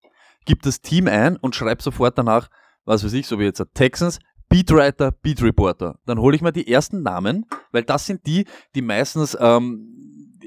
[0.44, 2.48] gebe das Team ein und schreibe sofort danach,
[2.84, 5.98] was weiß ich, so wie jetzt Texans, Beatwriter, Beatreporter.
[6.06, 9.99] Dann hole ich mir die ersten Namen, weil das sind die, die meistens ähm,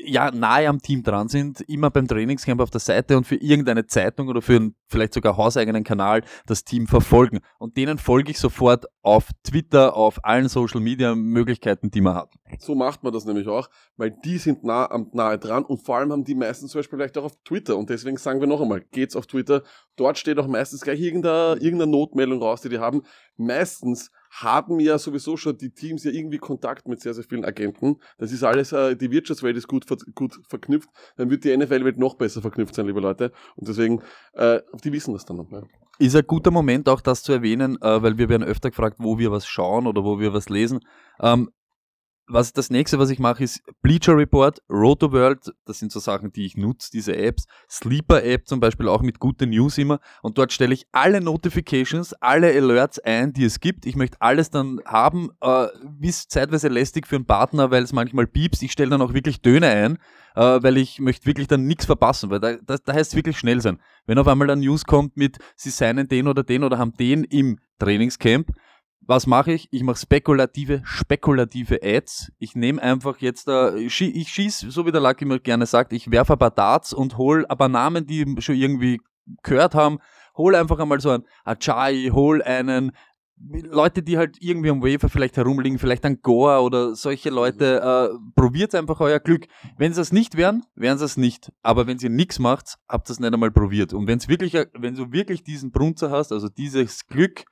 [0.06, 3.86] ja nahe am Team dran sind, immer beim Trainingscamp auf der Seite und für irgendeine
[3.86, 7.39] Zeitung oder für einen vielleicht sogar hauseigenen Kanal das Team verfolgen.
[7.60, 12.34] Und denen folge ich sofort auf Twitter, auf allen Social Media Möglichkeiten, die man hat.
[12.60, 16.12] So macht man das nämlich auch, weil die sind nah nahe dran und vor allem
[16.12, 17.78] haben die meisten zum Beispiel vielleicht auch auf Twitter.
[17.78, 19.63] Und deswegen sagen wir noch einmal, geht's auf Twitter.
[19.96, 23.04] Dort steht auch meistens gleich irgendeine, irgendeine Notmeldung raus, die die haben.
[23.38, 27.98] Meistens haben ja sowieso schon die Teams ja irgendwie Kontakt mit sehr, sehr vielen Agenten.
[28.17, 30.89] Das ist alles, äh, die Wirtschaftswelt ist gut, gut verknüpft.
[31.17, 33.32] Dann wird die NFL-Welt noch besser verknüpft sein, liebe Leute.
[33.56, 34.02] Und deswegen,
[34.34, 35.52] äh, die wissen das dann noch.
[35.52, 35.62] Ja.
[36.00, 39.19] Ist ein guter Moment auch das zu erwähnen, äh, weil wir werden öfter gefragt, wo
[39.19, 40.80] wir was schauen oder wo wir was lesen.
[41.22, 41.52] Ähm,
[42.28, 46.32] was das nächste, was ich mache, ist Bleacher Report, Roto World, das sind so Sachen,
[46.32, 50.38] die ich nutze, diese Apps, Sleeper App zum Beispiel auch mit guten News immer und
[50.38, 53.86] dort stelle ich alle Notifications, alle Alerts ein, die es gibt.
[53.86, 55.68] Ich möchte alles dann haben, äh,
[56.02, 58.64] ist zeitweise lästig für einen Partner, weil es manchmal piepst.
[58.64, 59.98] Ich stelle dann auch wirklich Töne ein,
[60.36, 63.38] äh, weil ich möchte wirklich dann nichts verpassen, weil da, da, da heißt es wirklich
[63.38, 63.80] schnell sein.
[64.06, 67.24] Wenn auf einmal ein News kommt mit, sie seien den oder den oder haben den
[67.26, 68.50] im Trainingscamp,
[69.06, 69.68] was mache ich?
[69.72, 72.32] Ich mache spekulative, spekulative Ads.
[72.39, 76.10] Ich nehme einfach jetzt, äh, ich schieße, so wie der Lucky immer gerne sagt, ich
[76.12, 79.00] werfe ein paar Darts und hole ein paar Namen, die schon irgendwie
[79.44, 80.00] gehört haben.
[80.36, 82.92] Hol einfach einmal so ein Achai, hol einen
[83.52, 87.82] Leute, die halt irgendwie am Wafer vielleicht herumliegen, vielleicht ein Gore oder solche Leute,
[88.13, 89.48] äh, probiert einfach euer Glück.
[89.78, 91.52] Wenn sie es nicht wären, wären sie es nicht.
[91.62, 93.94] Aber wenn ihr nichts macht, habt ihr es nicht einmal probiert.
[93.94, 97.44] Und wenn es wirklich, wenn du wirklich diesen Brunzer hast, also dieses Glück,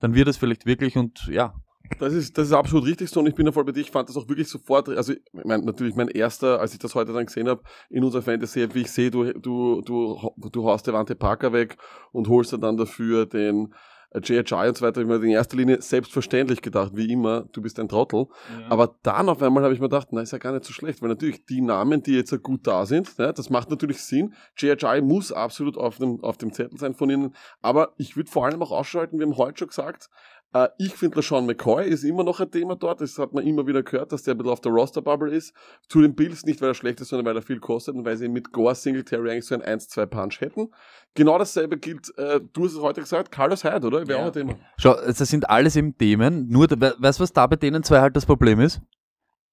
[0.00, 1.54] dann wird es vielleicht wirklich und ja.
[1.98, 3.80] Das ist, das ist absolut richtig so und ich bin da voll bei dir.
[3.80, 6.94] Ich fand das auch wirklich sofort, also ich mein, natürlich mein erster, als ich das
[6.94, 10.86] heute dann gesehen habe, in unserer Fantasy, wie ich sehe, du, du, du, du haust
[10.86, 11.76] Devante Parker weg
[12.12, 13.74] und holst dann dafür den
[14.22, 17.80] JHI und so weiter, ich mir in erster Linie selbstverständlich gedacht, wie immer, du bist
[17.80, 18.26] ein Trottel.
[18.60, 18.70] Ja.
[18.70, 21.02] Aber dann auf einmal habe ich mir gedacht, na, ist ja gar nicht so schlecht,
[21.02, 24.34] weil natürlich die Namen, die jetzt gut da sind, ne, das macht natürlich Sinn.
[24.56, 27.34] JHI muss absolut auf dem, auf dem Zettel sein von ihnen.
[27.62, 30.10] Aber ich würde vor allem auch ausschalten, wir haben heute schon gesagt,
[30.54, 33.00] äh, ich finde, LaShawn McCoy ist immer noch ein Thema dort.
[33.00, 35.52] Das hat man immer wieder gehört, dass der ein bisschen auf der Roster-Bubble ist.
[35.88, 38.16] Zu den Bills nicht, weil er schlecht ist, sondern weil er viel kostet und weil
[38.16, 40.68] sie mit Gore Singletary eigentlich so ein 1-2-Punch hätten.
[41.14, 44.06] Genau dasselbe gilt, äh, du hast es heute gesagt, Carlos Hyde, oder?
[44.06, 44.24] Wäre ja.
[44.24, 44.54] auch ein Thema.
[44.78, 46.48] Schau, das sind alles eben Themen.
[46.48, 48.80] Nur, weißt du, was da bei denen zwei halt das Problem ist?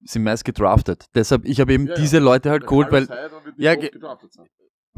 [0.03, 1.05] sind meist gedraftet.
[1.13, 2.23] Deshalb, ich habe eben ja, diese ja.
[2.23, 3.07] Leute halt geholt, weil.
[3.57, 3.75] Ja,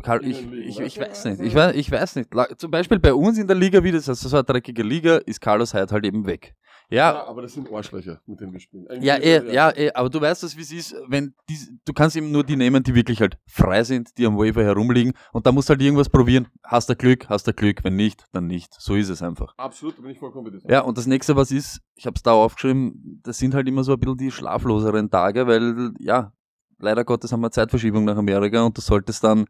[0.03, 1.41] Karl, ich, ich, ich, weiß nicht.
[1.41, 2.29] Ich weiß, ich weiß nicht.
[2.57, 5.41] Zum Beispiel bei uns in der Liga, wie das ist, so eine dreckige Liga, ist
[5.41, 6.55] Carlos Hyde halt eben weg.
[6.89, 8.85] Ja, ja, aber das sind Arschlöcher, mit denen wir spielen.
[9.01, 12.15] ja, eh, ja, eh, aber du weißt das, wie es ist, wenn die, du kannst
[12.15, 15.51] eben nur die nehmen, die wirklich halt frei sind, die am Waiver herumliegen und da
[15.51, 16.47] musst du halt irgendwas probieren.
[16.63, 18.75] Hast du Glück, hast du Glück, wenn nicht, dann nicht.
[18.79, 19.55] So ist es einfach.
[19.57, 20.69] Absolut, bin ich vollkommen mit dir.
[20.69, 23.83] Ja, und das nächste, was ist, ich habe es da aufgeschrieben, das sind halt immer
[23.83, 26.33] so ein bisschen die schlafloseren Tage, weil, ja,
[26.77, 29.45] leider Gottes haben wir Zeitverschiebung nach Amerika und du solltest dann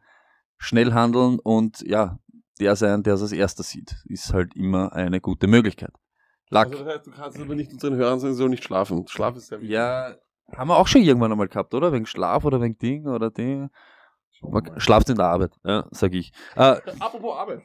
[0.63, 2.19] schnell handeln und ja,
[2.59, 5.91] der sein, der es als erster sieht, ist halt immer eine gute Möglichkeit.
[6.49, 6.71] Lack.
[6.71, 9.05] Also das heißt, du kannst aber nicht unseren Hörern sagen, so nicht schlafen.
[9.07, 9.73] Schlaf ist sehr wichtig.
[9.73, 10.15] Ja,
[10.55, 11.91] haben wir auch schon irgendwann einmal gehabt, oder?
[11.91, 13.69] Wegen Schlaf oder wegen Ding oder Ding.
[14.77, 16.31] Schlaft in der Arbeit, ja, sag ich.
[16.55, 17.61] Äh, Apropos Arbeit.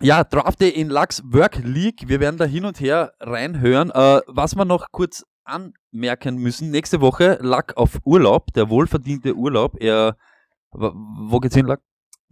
[0.00, 2.08] Ja, Draft Day in Lux Work League.
[2.08, 3.90] Wir werden da hin und her reinhören.
[3.90, 9.80] Äh, was wir noch kurz anmerken müssen, nächste Woche Luck auf Urlaub, der wohlverdiente Urlaub.
[9.80, 10.16] Er
[10.74, 11.80] wo geht's hin, Lack?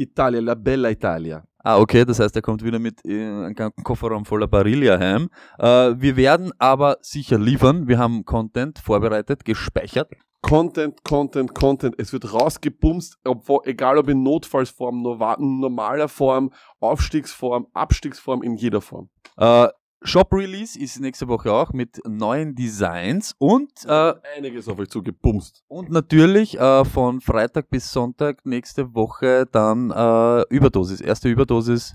[0.02, 1.44] Italia, la bella Italia.
[1.64, 5.28] Ah, okay, das heißt, er kommt wieder mit äh, einem ganzen Kofferraum voller Barilla heim.
[5.58, 7.86] Äh, wir werden aber sicher liefern.
[7.86, 10.10] Wir haben Content vorbereitet, gespeichert.
[10.42, 11.94] Content, Content, Content.
[11.98, 19.08] Es wird rausgebumst, obwohl, egal ob in Notfallsform, normaler Form, Aufstiegsform, Abstiegsform, in jeder Form.
[19.36, 19.68] Äh,
[20.04, 25.62] Shop Release ist nächste Woche auch mit neuen Designs und äh, einiges auf euch zugebumst.
[25.68, 31.00] Und natürlich äh, von Freitag bis Sonntag nächste Woche dann äh, Überdosis.
[31.00, 31.94] Erste Überdosis.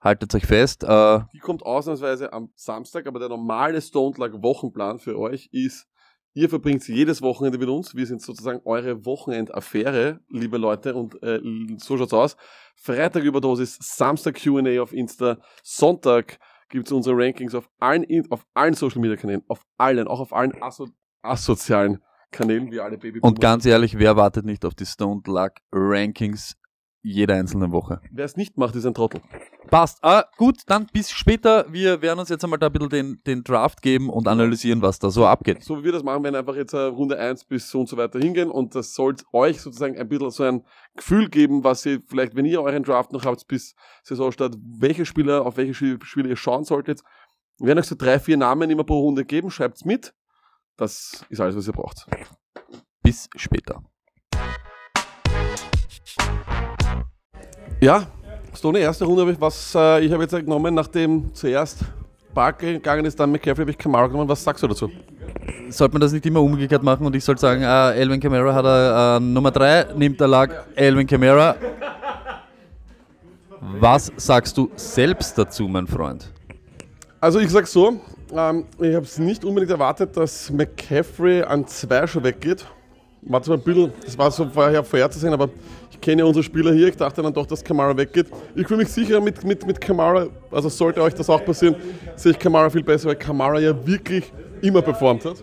[0.00, 0.82] Haltet euch fest.
[0.82, 5.86] Äh, Die kommt ausnahmsweise am Samstag, aber der normale Stone Lag Wochenplan für euch ist,
[6.34, 7.94] ihr verbringt jedes Wochenende mit uns.
[7.94, 11.40] Wir sind sozusagen eure Wochenendaffäre, liebe Leute, und äh,
[11.78, 12.36] so schaut's aus.
[12.76, 16.38] Freitag Überdosis, Samstag Q&A auf Insta, Sonntag
[16.68, 20.32] gibt es unsere Rankings auf allen, auf allen Social Media Kanälen, auf allen, auch auf
[20.32, 20.88] allen aso
[21.22, 23.20] asozialen Kanälen, wie alle Baby.
[23.20, 26.57] Und ganz ehrlich, wer wartet nicht auf die Stoned Luck Rankings
[27.02, 28.00] jede einzelne Woche?
[28.10, 29.20] Wer es nicht macht, ist ein Trottel.
[29.70, 29.98] Passt.
[30.02, 31.66] Ah, gut, dann bis später.
[31.70, 34.98] Wir werden uns jetzt einmal da ein bisschen den, den Draft geben und analysieren, was
[34.98, 35.62] da so abgeht.
[35.62, 38.18] So wie wir das machen, werden einfach jetzt Runde 1 bis so und so weiter
[38.18, 40.64] hingehen und das sollte euch sozusagen ein bisschen so ein
[40.96, 45.44] Gefühl geben, was ihr vielleicht, wenn ihr euren Draft noch habt bis Saisonstart, welche Spieler,
[45.44, 47.02] auf welche Spieler ihr schauen solltet.
[47.58, 50.14] Wir werden euch so drei, vier Namen immer pro Runde geben, schreibt's mit.
[50.76, 52.06] Das ist alles, was ihr braucht.
[53.02, 53.82] Bis später.
[57.80, 58.08] Ja,
[58.56, 61.78] Stoney, erste Runde habe ich was, äh, ich habe jetzt genommen, nachdem zuerst
[62.34, 64.28] Barkley gegangen ist, dann McCaffrey habe ich Kamara genommen.
[64.28, 64.90] Was sagst du dazu?
[65.68, 68.64] Sollte man das nicht immer umgekehrt machen und ich sollte sagen, äh, Elvin Kamara hat
[68.64, 71.54] er äh, Nummer 3, nimmt der Lag Elvin Kamara.
[73.60, 76.32] Was sagst du selbst dazu, mein Freund?
[77.20, 78.00] Also ich sag so,
[78.34, 82.66] ähm, ich habe es nicht unbedingt erwartet, dass McCaffrey an zwei schon weggeht.
[83.22, 85.48] War zwar ein bisschen, das war so vorher vorherzusehen, aber
[85.90, 88.26] ich kenne ja unsere Spieler hier, ich dachte dann doch, dass Kamara weggeht.
[88.54, 91.76] Ich fühle mich sicher mit, mit, mit Kamara, also sollte euch das auch passieren,
[92.16, 95.42] sehe ich Kamara viel besser, weil Kamara ja wirklich immer performt hat.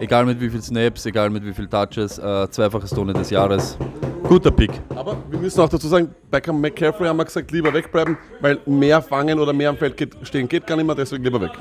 [0.00, 3.76] Egal mit wie viel Snaps, egal mit wie viel Touches, äh, zweifache Stunde des Jahres.
[4.24, 4.70] Guter Pick.
[4.90, 9.02] Aber wir müssen auch dazu sagen, bei McCaffrey haben wir gesagt, lieber wegbleiben, weil mehr
[9.02, 11.52] fangen oder mehr am Feld geht, stehen geht gar nicht mehr, deswegen lieber weg.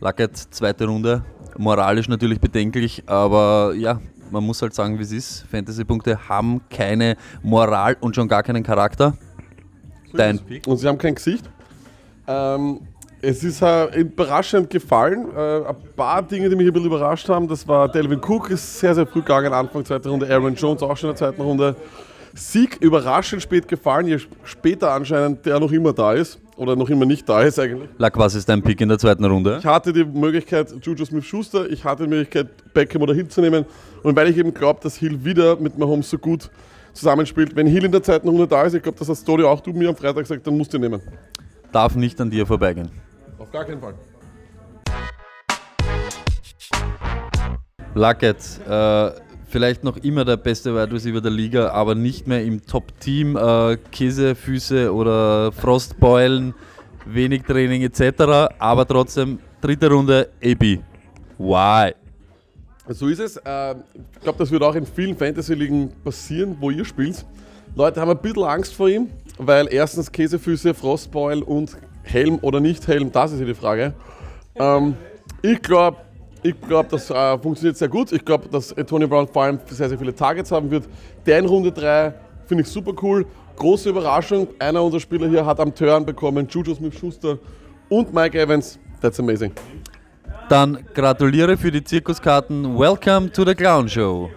[0.00, 1.24] Lackett, zweite Runde.
[1.58, 5.46] Moralisch natürlich bedenklich, aber ja, man muss halt sagen, wie es ist.
[5.50, 9.16] Fantasy-Punkte haben keine Moral und schon gar keinen Charakter.
[10.12, 10.40] Dein.
[10.66, 11.48] Und sie haben kein Gesicht.
[12.26, 12.80] Ähm,
[13.22, 15.26] es ist äh, überraschend gefallen.
[15.36, 18.78] Äh, ein paar Dinge, die mich ein bisschen überrascht haben, das war Delvin Cook, ist
[18.78, 20.28] sehr, sehr früh gegangen, Anfang zweiter Runde.
[20.28, 21.76] Aaron Jones auch schon in der zweiten Runde.
[22.34, 26.38] Sieg überraschend spät gefallen, je später anscheinend der noch immer da ist.
[26.56, 27.88] Oder noch immer nicht da ist eigentlich.
[27.98, 29.58] Lack, was ist dein Pick in der zweiten Runde?
[29.58, 33.66] Ich hatte die Möglichkeit, Juju Smith-Schuster, ich hatte die Möglichkeit, Beckham oder Hill zu nehmen.
[34.06, 36.48] Und weil ich eben glaube, dass Hill wieder mit Mahomes so gut
[36.92, 39.60] zusammenspielt, wenn Hill in der zweiten Runde da ist, ich glaube, das hast Story auch
[39.60, 41.00] du mir am Freitag gesagt, dann musst du ihn nehmen.
[41.72, 42.88] Darf nicht an dir vorbeigehen.
[43.36, 43.94] Auf gar keinen Fall.
[47.94, 49.10] Luckett, äh,
[49.48, 53.36] vielleicht noch immer der beste Wide Receiver der Liga, aber nicht mehr im Top-Team.
[53.36, 56.54] Äh, Käsefüße oder Frostbeulen,
[57.06, 58.54] wenig Training etc.
[58.60, 60.78] Aber trotzdem, dritte Runde, AB.
[61.38, 61.92] Why?
[62.88, 63.36] So ist es.
[63.36, 63.74] Äh,
[64.14, 67.24] ich glaube, das wird auch in vielen Fantasy-Ligen passieren, wo ihr spielt.
[67.74, 72.86] Leute haben ein bisschen Angst vor ihm, weil erstens Käsefüße, Frostbeul und Helm oder nicht
[72.86, 73.92] Helm, das ist ja die Frage.
[74.54, 74.94] Ähm,
[75.42, 75.98] ich glaube,
[76.42, 78.12] ich glaube, das äh, funktioniert sehr gut.
[78.12, 80.84] Ich glaube, dass Tony Brown vor allem sehr, sehr viele Targets haben wird.
[81.26, 82.14] Der in Runde 3
[82.46, 83.26] finde ich super cool.
[83.56, 84.46] Große Überraschung.
[84.58, 87.38] Einer unserer Spieler hier hat am Turn bekommen Juju Smith-Schuster
[87.88, 88.78] und Mike Evans.
[89.00, 89.52] That's amazing.
[90.48, 92.78] Dann gratuliere für die Zirkuskarten.
[92.78, 94.30] Welcome to the Clown Show.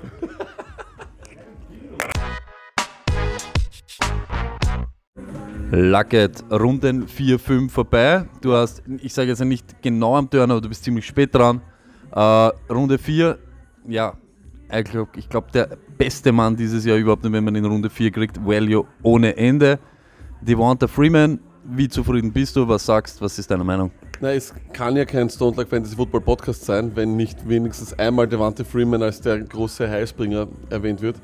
[5.71, 8.25] Lucket, Runden 4, 5 vorbei.
[8.41, 11.61] Du hast, ich sage jetzt nicht genau am Turn, aber du bist ziemlich spät dran.
[12.11, 12.19] Äh,
[12.73, 13.37] Runde 4,
[13.87, 14.17] ja,
[14.73, 18.43] ich glaube, glaub, der beste Mann dieses Jahr überhaupt, wenn man in Runde 4 kriegt,
[18.43, 19.77] Value ohne Ende.
[20.41, 22.67] Devonta Freeman, wie zufrieden bist du?
[22.67, 23.91] Was sagst Was ist deine Meinung?
[24.21, 28.27] Na, es kann ja kein Stone Luck Fantasy Football Podcast sein, wenn nicht wenigstens einmal
[28.27, 31.15] Devante Freeman als der große Heilsbringer erwähnt wird.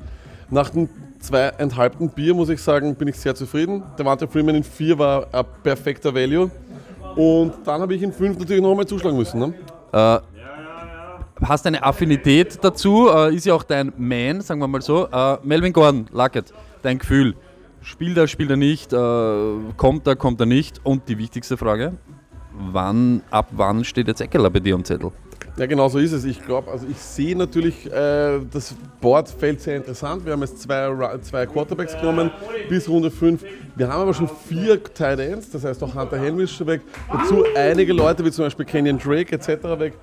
[0.48, 3.82] Nach dem zweieinhalbten Bier, muss ich sagen, bin ich sehr zufrieden.
[3.98, 6.50] Devante Freeman in 4 war ein perfekter Value.
[7.16, 9.40] Und dann habe ich in 5 natürlich noch einmal zuschlagen müssen.
[9.40, 9.54] Ne?
[9.92, 10.18] Äh,
[11.42, 15.06] hast eine Affinität dazu, äh, ist ja auch dein Man, sagen wir mal so.
[15.12, 17.34] Äh, Melvin Gordon, Luckett, dein Gefühl.
[17.82, 18.96] Spielt er, spielt er nicht, äh,
[19.76, 20.80] kommt er, kommt er nicht?
[20.82, 21.92] Und die wichtigste Frage,
[22.72, 25.12] wann, ab wann steht jetzt Eckeler bei dir am Zettel?
[25.58, 26.24] Ja, genau so ist es.
[26.24, 30.26] Ich glaube, also ich sehe natürlich, äh, das Boardfeld sehr interessant.
[30.26, 30.90] Wir haben jetzt zwei,
[31.22, 32.30] zwei Quarterbacks genommen
[32.68, 33.42] bis Runde 5.
[33.74, 36.82] Wir haben aber schon vier Tight Ends, das heißt auch Hunter Henry ist schon weg.
[37.10, 39.48] Dazu einige Leute wie zum Beispiel Kenyon Drake etc.
[39.78, 39.94] weg.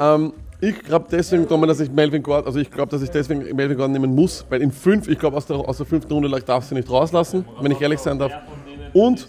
[0.00, 3.40] Ähm, ich glaube deswegen, Thomas, dass ich Melvin Gordon, also ich glaube, dass ich deswegen
[3.54, 6.30] Melvin Gordon nehmen muss, weil in 5, ich glaube aus der, aus der fünften Runde
[6.40, 8.32] darf sie nicht rauslassen, wenn ich ehrlich sein darf.
[8.94, 9.28] Und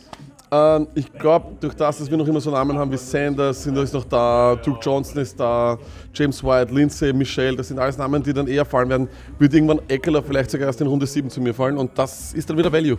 [0.54, 3.76] ähm, ich glaube, durch das, dass wir noch immer so Namen haben wie Sanders, sind
[3.78, 5.80] ist noch da, Duke Johnson ist da,
[6.14, 9.08] James White, Lindsay, Michelle, das sind alles Namen, die dann eher fallen werden,
[9.40, 12.50] wird irgendwann Eckler vielleicht sogar erst in Runde 7 zu mir fallen und das ist
[12.50, 12.98] dann wieder Value.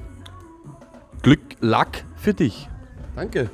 [1.22, 2.68] Glück, Luck für dich.
[3.14, 3.48] Danke.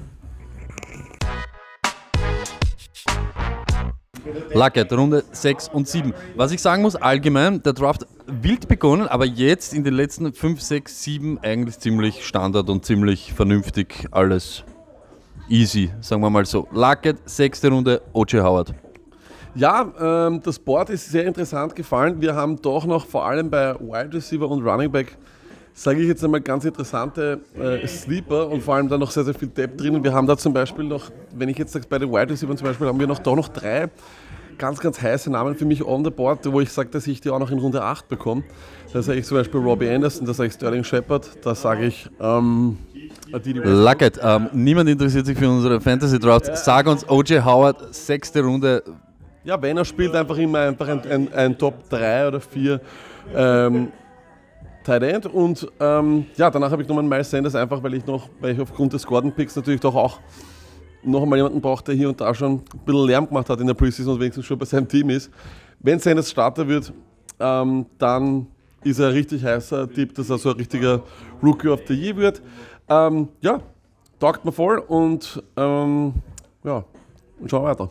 [4.52, 6.14] Lucket, Runde 6 und 7.
[6.36, 10.60] Was ich sagen muss, allgemein, der Draft wild begonnen, aber jetzt in den letzten 5,
[10.60, 14.64] 6, 7 eigentlich ziemlich Standard und ziemlich vernünftig alles
[15.48, 16.68] easy, sagen wir mal so.
[16.72, 18.42] Lucket, sechste Runde, O.J.
[18.42, 18.74] Howard.
[19.54, 22.20] Ja, ähm, das Board ist sehr interessant gefallen.
[22.20, 25.16] Wir haben doch noch vor allem bei Wide Receiver und Running Back,
[25.72, 29.34] sage ich jetzt einmal, ganz interessante äh, Sleeper und vor allem da noch sehr, sehr
[29.34, 29.94] viel Depth drin.
[29.94, 32.56] Und wir haben da zum Beispiel noch, wenn ich jetzt sage, bei den Wide Receiver
[32.56, 33.88] zum Beispiel, haben wir noch da noch drei
[34.60, 37.30] ganz, ganz heiße Namen für mich on the board, wo ich sage, dass ich die
[37.30, 38.44] auch noch in Runde 8 bekomme.
[38.92, 42.10] Da sage ich zum Beispiel Robbie Anderson, da sage ich Sterling Shepard, da sage ich
[42.20, 42.76] ähm,
[43.32, 46.64] Lucket, ähm, niemand interessiert sich für unsere Fantasy Drafts.
[46.64, 48.82] Sag uns OJ Howard, sechste Runde,
[49.42, 52.80] ja, wenn er spielt, einfach immer einfach ein, ein, ein Top 3 oder 4
[53.34, 53.88] ähm,
[54.84, 55.26] Tight End.
[55.26, 58.60] Und ähm, ja, danach habe ich nochmal Miles Sanders, einfach weil ich noch, weil ich
[58.60, 60.20] aufgrund des Gordon-Picks natürlich doch auch
[61.02, 63.66] noch einmal jemanden braucht, der hier und da schon ein bisschen Lärm gemacht hat in
[63.66, 65.30] der Preseason und wenigstens schon bei seinem Team ist.
[65.78, 66.92] Wenn Sanders Starter wird,
[67.38, 68.46] ähm, dann
[68.84, 71.02] ist er ein richtig heißer Tipp, dass er so ein richtiger
[71.42, 72.42] Rookie of the Year wird.
[72.88, 73.60] Ähm, ja,
[74.18, 76.14] taugt mir voll und ähm,
[76.64, 76.84] ja,
[77.40, 77.90] und schauen wir weiter.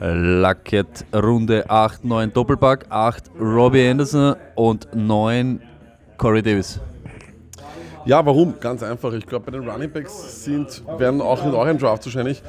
[0.00, 5.60] Lucket Runde 8, 9 Doppelpack, 8 Robbie Anderson und 9
[6.16, 6.80] Corey Davis.
[8.06, 8.54] Ja, warum?
[8.60, 9.12] Ganz einfach.
[9.14, 12.42] Ich glaube, bei den Running Backs sind, werden auch in eurem Draft wahrscheinlich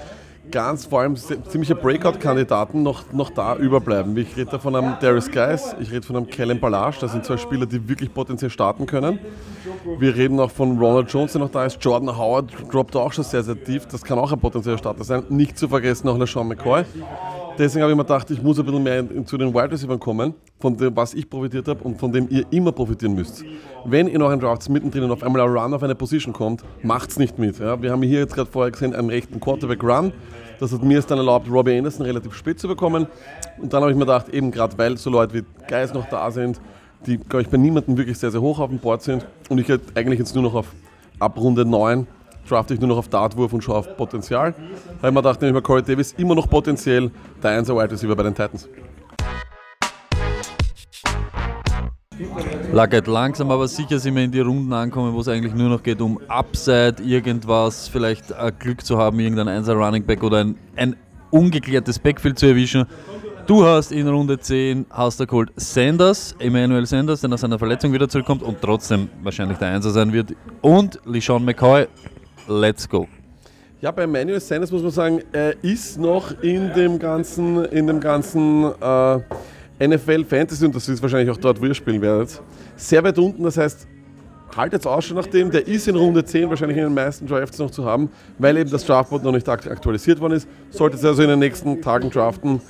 [0.51, 4.15] ganz vor allem ziemliche Breakout-Kandidaten noch, noch da überbleiben.
[4.17, 7.25] Ich rede da von einem Darius Geis, ich rede von einem Kellen Ballage, das sind
[7.25, 9.19] zwei Spieler, die wirklich potenziell starten können.
[9.99, 11.83] Wir reden auch von Ronald Jones, der noch da ist.
[11.83, 13.85] Jordan Howard droppt auch schon sehr, sehr tief.
[13.87, 15.23] Das kann auch ein potenzieller Starter sein.
[15.29, 16.83] Nicht zu vergessen auch LeSean McCoy.
[17.57, 19.99] Deswegen habe ich mir gedacht, ich muss ein bisschen mehr in, zu den Wide Receivers
[19.99, 23.45] kommen, von dem, was ich profitiert habe und von dem ihr immer profitieren müsst.
[23.85, 27.17] Wenn in euren Drafts mittendrin auf einmal ein Run auf eine Position kommt, macht es
[27.17, 27.59] nicht mit.
[27.59, 27.81] Ja?
[27.81, 30.11] Wir haben hier jetzt gerade vorher gesehen einen rechten Quarterback-Run.
[30.59, 33.07] Das hat mir es dann erlaubt, Robbie Anderson relativ spät zu bekommen.
[33.61, 36.31] Und dann habe ich mir gedacht, eben gerade weil so Leute wie Geist noch da
[36.31, 36.59] sind,
[37.05, 39.69] die, glaube ich, bei niemandem wirklich sehr, sehr hoch auf dem Board sind und ich
[39.69, 40.67] halt eigentlich jetzt nur noch auf
[41.19, 42.07] ab Runde 9
[42.47, 44.53] drafte ich nur noch auf Dartwurf und schaue auf Potenzial.
[45.01, 48.23] Weil man dachte, nämlich bei Corey Davis immer noch potenziell der 1 Wide Receiver bei
[48.23, 48.69] den Titans.
[52.71, 55.83] Lagert langsam, aber sicher sind wir in die Runden ankommen, wo es eigentlich nur noch
[55.83, 60.95] geht um Upside, irgendwas, vielleicht Glück zu haben, irgendein 1 Running Back oder ein, ein
[61.31, 62.85] ungeklärtes Backfield zu erwischen.
[63.47, 67.93] Du hast in Runde 10 hast du geholt Sanders, Emmanuel Sanders, der nach seiner Verletzung
[67.93, 70.33] wieder zurückkommt und trotzdem wahrscheinlich der Einser sein wird.
[70.61, 71.87] Und LeSean McCoy,
[72.47, 73.07] let's go.
[73.81, 77.99] Ja, bei Emmanuel Sanders muss man sagen, er ist noch in dem ganzen, in dem
[77.99, 79.19] ganzen äh,
[79.79, 82.41] NFL Fantasy, und das ist wahrscheinlich auch dort, wo ihr spielen werdet,
[82.75, 83.43] sehr weit unten.
[83.43, 83.87] Das heißt,
[84.55, 85.51] haltet es Ausschau nach dem.
[85.51, 88.69] Der ist in Runde 10 wahrscheinlich in den meisten Drafts noch zu haben, weil eben
[88.69, 90.47] das Draftboard noch nicht aktualisiert worden ist.
[90.69, 92.61] Solltet ihr also in den nächsten Tagen draften,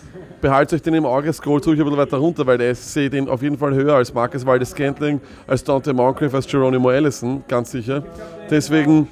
[0.42, 3.30] behaltet euch den im Auge, scrollt ruhig ein bisschen weiter runter, weil der sehe den
[3.30, 7.72] auf jeden Fall höher als Marcus Waldes Scantling, als Dante Moncrief, als Geronimo Allison, ganz
[7.72, 8.04] sicher.
[8.50, 9.08] Deswegen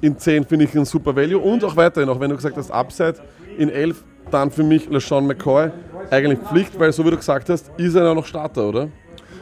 [0.00, 2.70] in 10 finde ich einen super Value und auch weiterhin, auch wenn du gesagt hast,
[2.70, 3.16] Upside
[3.56, 5.70] in 11, dann für mich LeSean McCoy
[6.10, 8.88] eigentlich Pflicht, weil so wie du gesagt hast, ist er ja noch Starter, oder?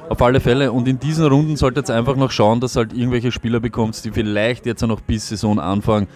[0.08, 0.70] Auf alle Fälle.
[0.72, 4.10] Und in diesen Runden solltet ihr einfach noch schauen, dass halt irgendwelche Spieler bekommt, die
[4.10, 6.06] vielleicht jetzt noch bis Saisonanfang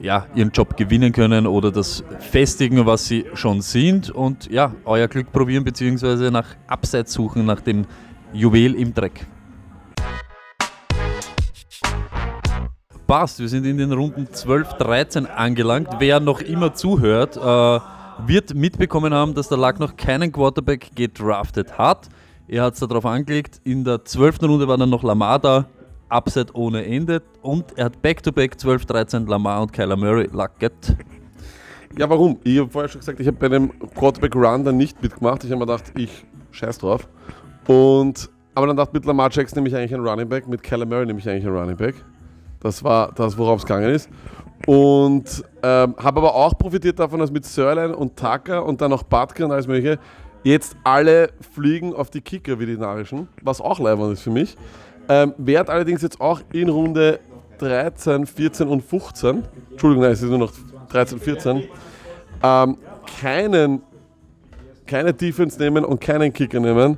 [0.00, 5.08] ja, ihren Job gewinnen können oder das festigen, was sie schon sind und ja, euer
[5.08, 6.30] Glück probieren bzw.
[6.30, 7.84] nach Abseits suchen, nach dem
[8.32, 9.26] Juwel im Dreck.
[13.06, 15.88] Passt, wir sind in den Runden 12, 13 angelangt.
[15.98, 17.80] Wer noch immer zuhört, äh,
[18.26, 22.08] wird mitbekommen haben, dass der Lack noch keinen Quarterback gedraftet hat.
[22.48, 23.60] Er hat es darauf angelegt.
[23.64, 24.42] In der 12.
[24.42, 25.66] Runde war dann noch Lamar da,
[26.08, 27.22] Upset ohne Ende.
[27.42, 30.96] Und er hat Back-to-Back 12, 13 Lamar und Kyler Murray Lucket.
[31.98, 32.38] Ja, warum?
[32.44, 35.44] Ich habe vorher schon gesagt, ich habe bei dem Quarterback Run dann nicht mitgemacht.
[35.44, 37.08] Ich habe mir gedacht, ich scheiß drauf.
[37.66, 40.62] Und, aber dann dachte ich, mit Lamar Jackson nehme ich eigentlich einen Running Back, mit
[40.62, 41.94] Kyler Murray nehme ich eigentlich einen Running Back.
[42.60, 44.08] Das war das, worauf es gegangen ist.
[44.66, 49.02] Und ähm, habe aber auch profitiert davon, dass mit Sörlein und Tucker und dann noch
[49.02, 49.98] Butker und alles mögliche
[50.42, 54.56] jetzt alle fliegen auf die Kicker wie die Narischen, was auch leibend ist für mich.
[55.08, 57.20] Ähm, werd allerdings jetzt auch in Runde
[57.58, 60.52] 13, 14 und 15, Entschuldigung, nein, es ist nur noch
[60.90, 61.64] 13, 14,
[62.42, 62.78] ähm,
[63.20, 63.82] keinen,
[64.86, 66.96] keine Defense nehmen und keinen Kicker nehmen,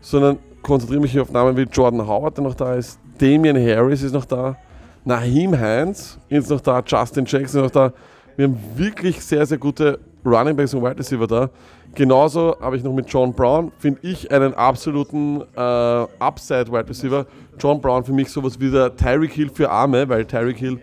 [0.00, 4.12] sondern konzentriere mich auf Namen wie Jordan Howard, der noch da ist, Damian Harris ist
[4.12, 4.56] noch da,
[5.04, 7.92] Naheem Hines ist noch da, Justin Jackson ist noch da.
[8.36, 11.50] Wir haben wirklich sehr, sehr gute Running Backs und Wide Receiver da.
[11.94, 17.26] Genauso habe ich noch mit John Brown, finde ich, einen absoluten äh, Upside Wide Receiver.
[17.58, 20.78] John Brown für mich sowas wie der Tyreek Hill für Arme, weil Tyreek Hill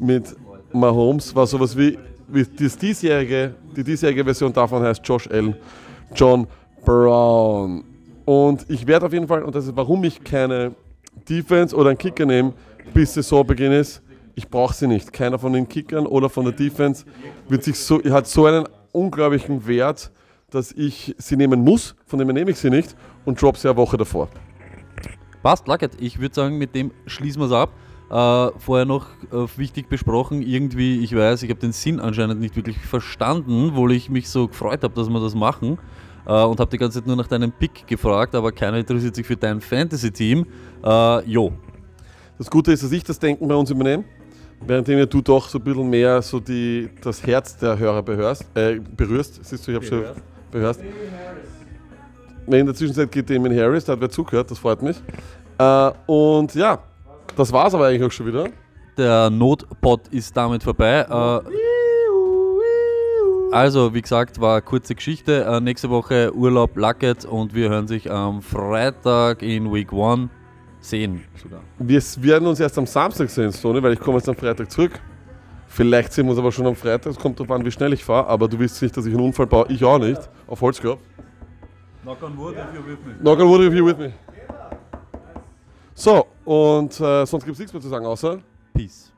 [0.00, 0.34] mit
[0.72, 1.98] Mahomes war sowas wie,
[2.28, 5.54] wie das diesjährige, die diesjährige Version davon heißt Josh Allen.
[6.14, 6.46] John
[6.84, 7.84] Brown.
[8.24, 10.72] Und ich werde auf jeden Fall, und das ist, warum ich keine
[11.28, 12.54] Defense oder einen Kicker nehme,
[12.92, 14.02] bis Saisonbeginn ist.
[14.34, 15.12] Ich brauche sie nicht.
[15.12, 17.04] Keiner von den Kickern oder von der Defense
[17.48, 20.10] wird sich so, hat so einen unglaublichen Wert,
[20.50, 21.94] dass ich sie nehmen muss.
[22.06, 24.28] Von dem nehme ich sie nicht und drop sie eine Woche davor.
[25.42, 25.92] Passt, Lucket.
[26.00, 27.70] Ich würde sagen, mit dem schließen wir es ab.
[28.10, 32.56] Äh, vorher noch äh, wichtig besprochen, irgendwie, ich weiß, ich habe den Sinn anscheinend nicht
[32.56, 35.78] wirklich verstanden, obwohl ich mich so gefreut habe, dass wir das machen
[36.26, 39.24] äh, und habe die ganze Zeit nur nach deinem Pick gefragt, aber keiner interessiert sich
[39.24, 40.44] für dein Fantasy-Team.
[40.84, 41.52] Äh, jo,
[42.40, 44.02] das Gute ist, dass ich das Denken bei uns übernehme.
[44.66, 48.80] Währenddem du doch so ein bisschen mehr so die, das Herz der Hörer behörst, äh,
[48.96, 49.44] berührst.
[49.44, 50.04] Siehst du, ich habe schon
[50.50, 50.80] behörst.
[52.46, 54.96] In der Zwischenzeit geht Damien Harris, da hat wer zugehört, das freut mich.
[55.58, 56.78] Äh, und ja,
[57.36, 58.46] das war's aber eigentlich auch schon wieder.
[58.96, 61.00] Der Notpot ist damit vorbei.
[61.10, 61.40] Äh,
[63.52, 65.44] also, wie gesagt, war eine kurze Geschichte.
[65.44, 70.30] Äh, nächste Woche Urlaub Lucket und wir hören sich am Freitag in Week 1
[70.80, 71.60] sehen sogar.
[71.78, 74.92] Wir werden uns erst am Samstag sehen, Stoney, weil ich komme jetzt am Freitag zurück.
[75.68, 77.12] Vielleicht sehen wir uns aber schon am Freitag.
[77.12, 78.26] Es kommt darauf an, wie schnell ich fahre.
[78.26, 79.66] Aber du willst nicht, dass ich einen Unfall baue.
[79.68, 80.20] Ich auch nicht.
[80.46, 81.00] Auf Holzkopf.
[82.02, 83.14] Knock on wood if you're with me.
[83.20, 84.12] Knock on wood if you're with me.
[85.94, 88.38] So, und äh, sonst gibt es nichts mehr zu sagen, außer
[88.72, 89.09] Peace.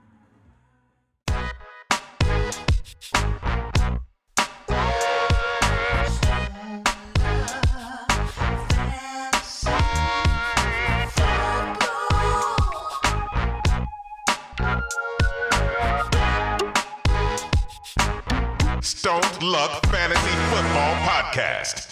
[21.62, 21.91] Podcast.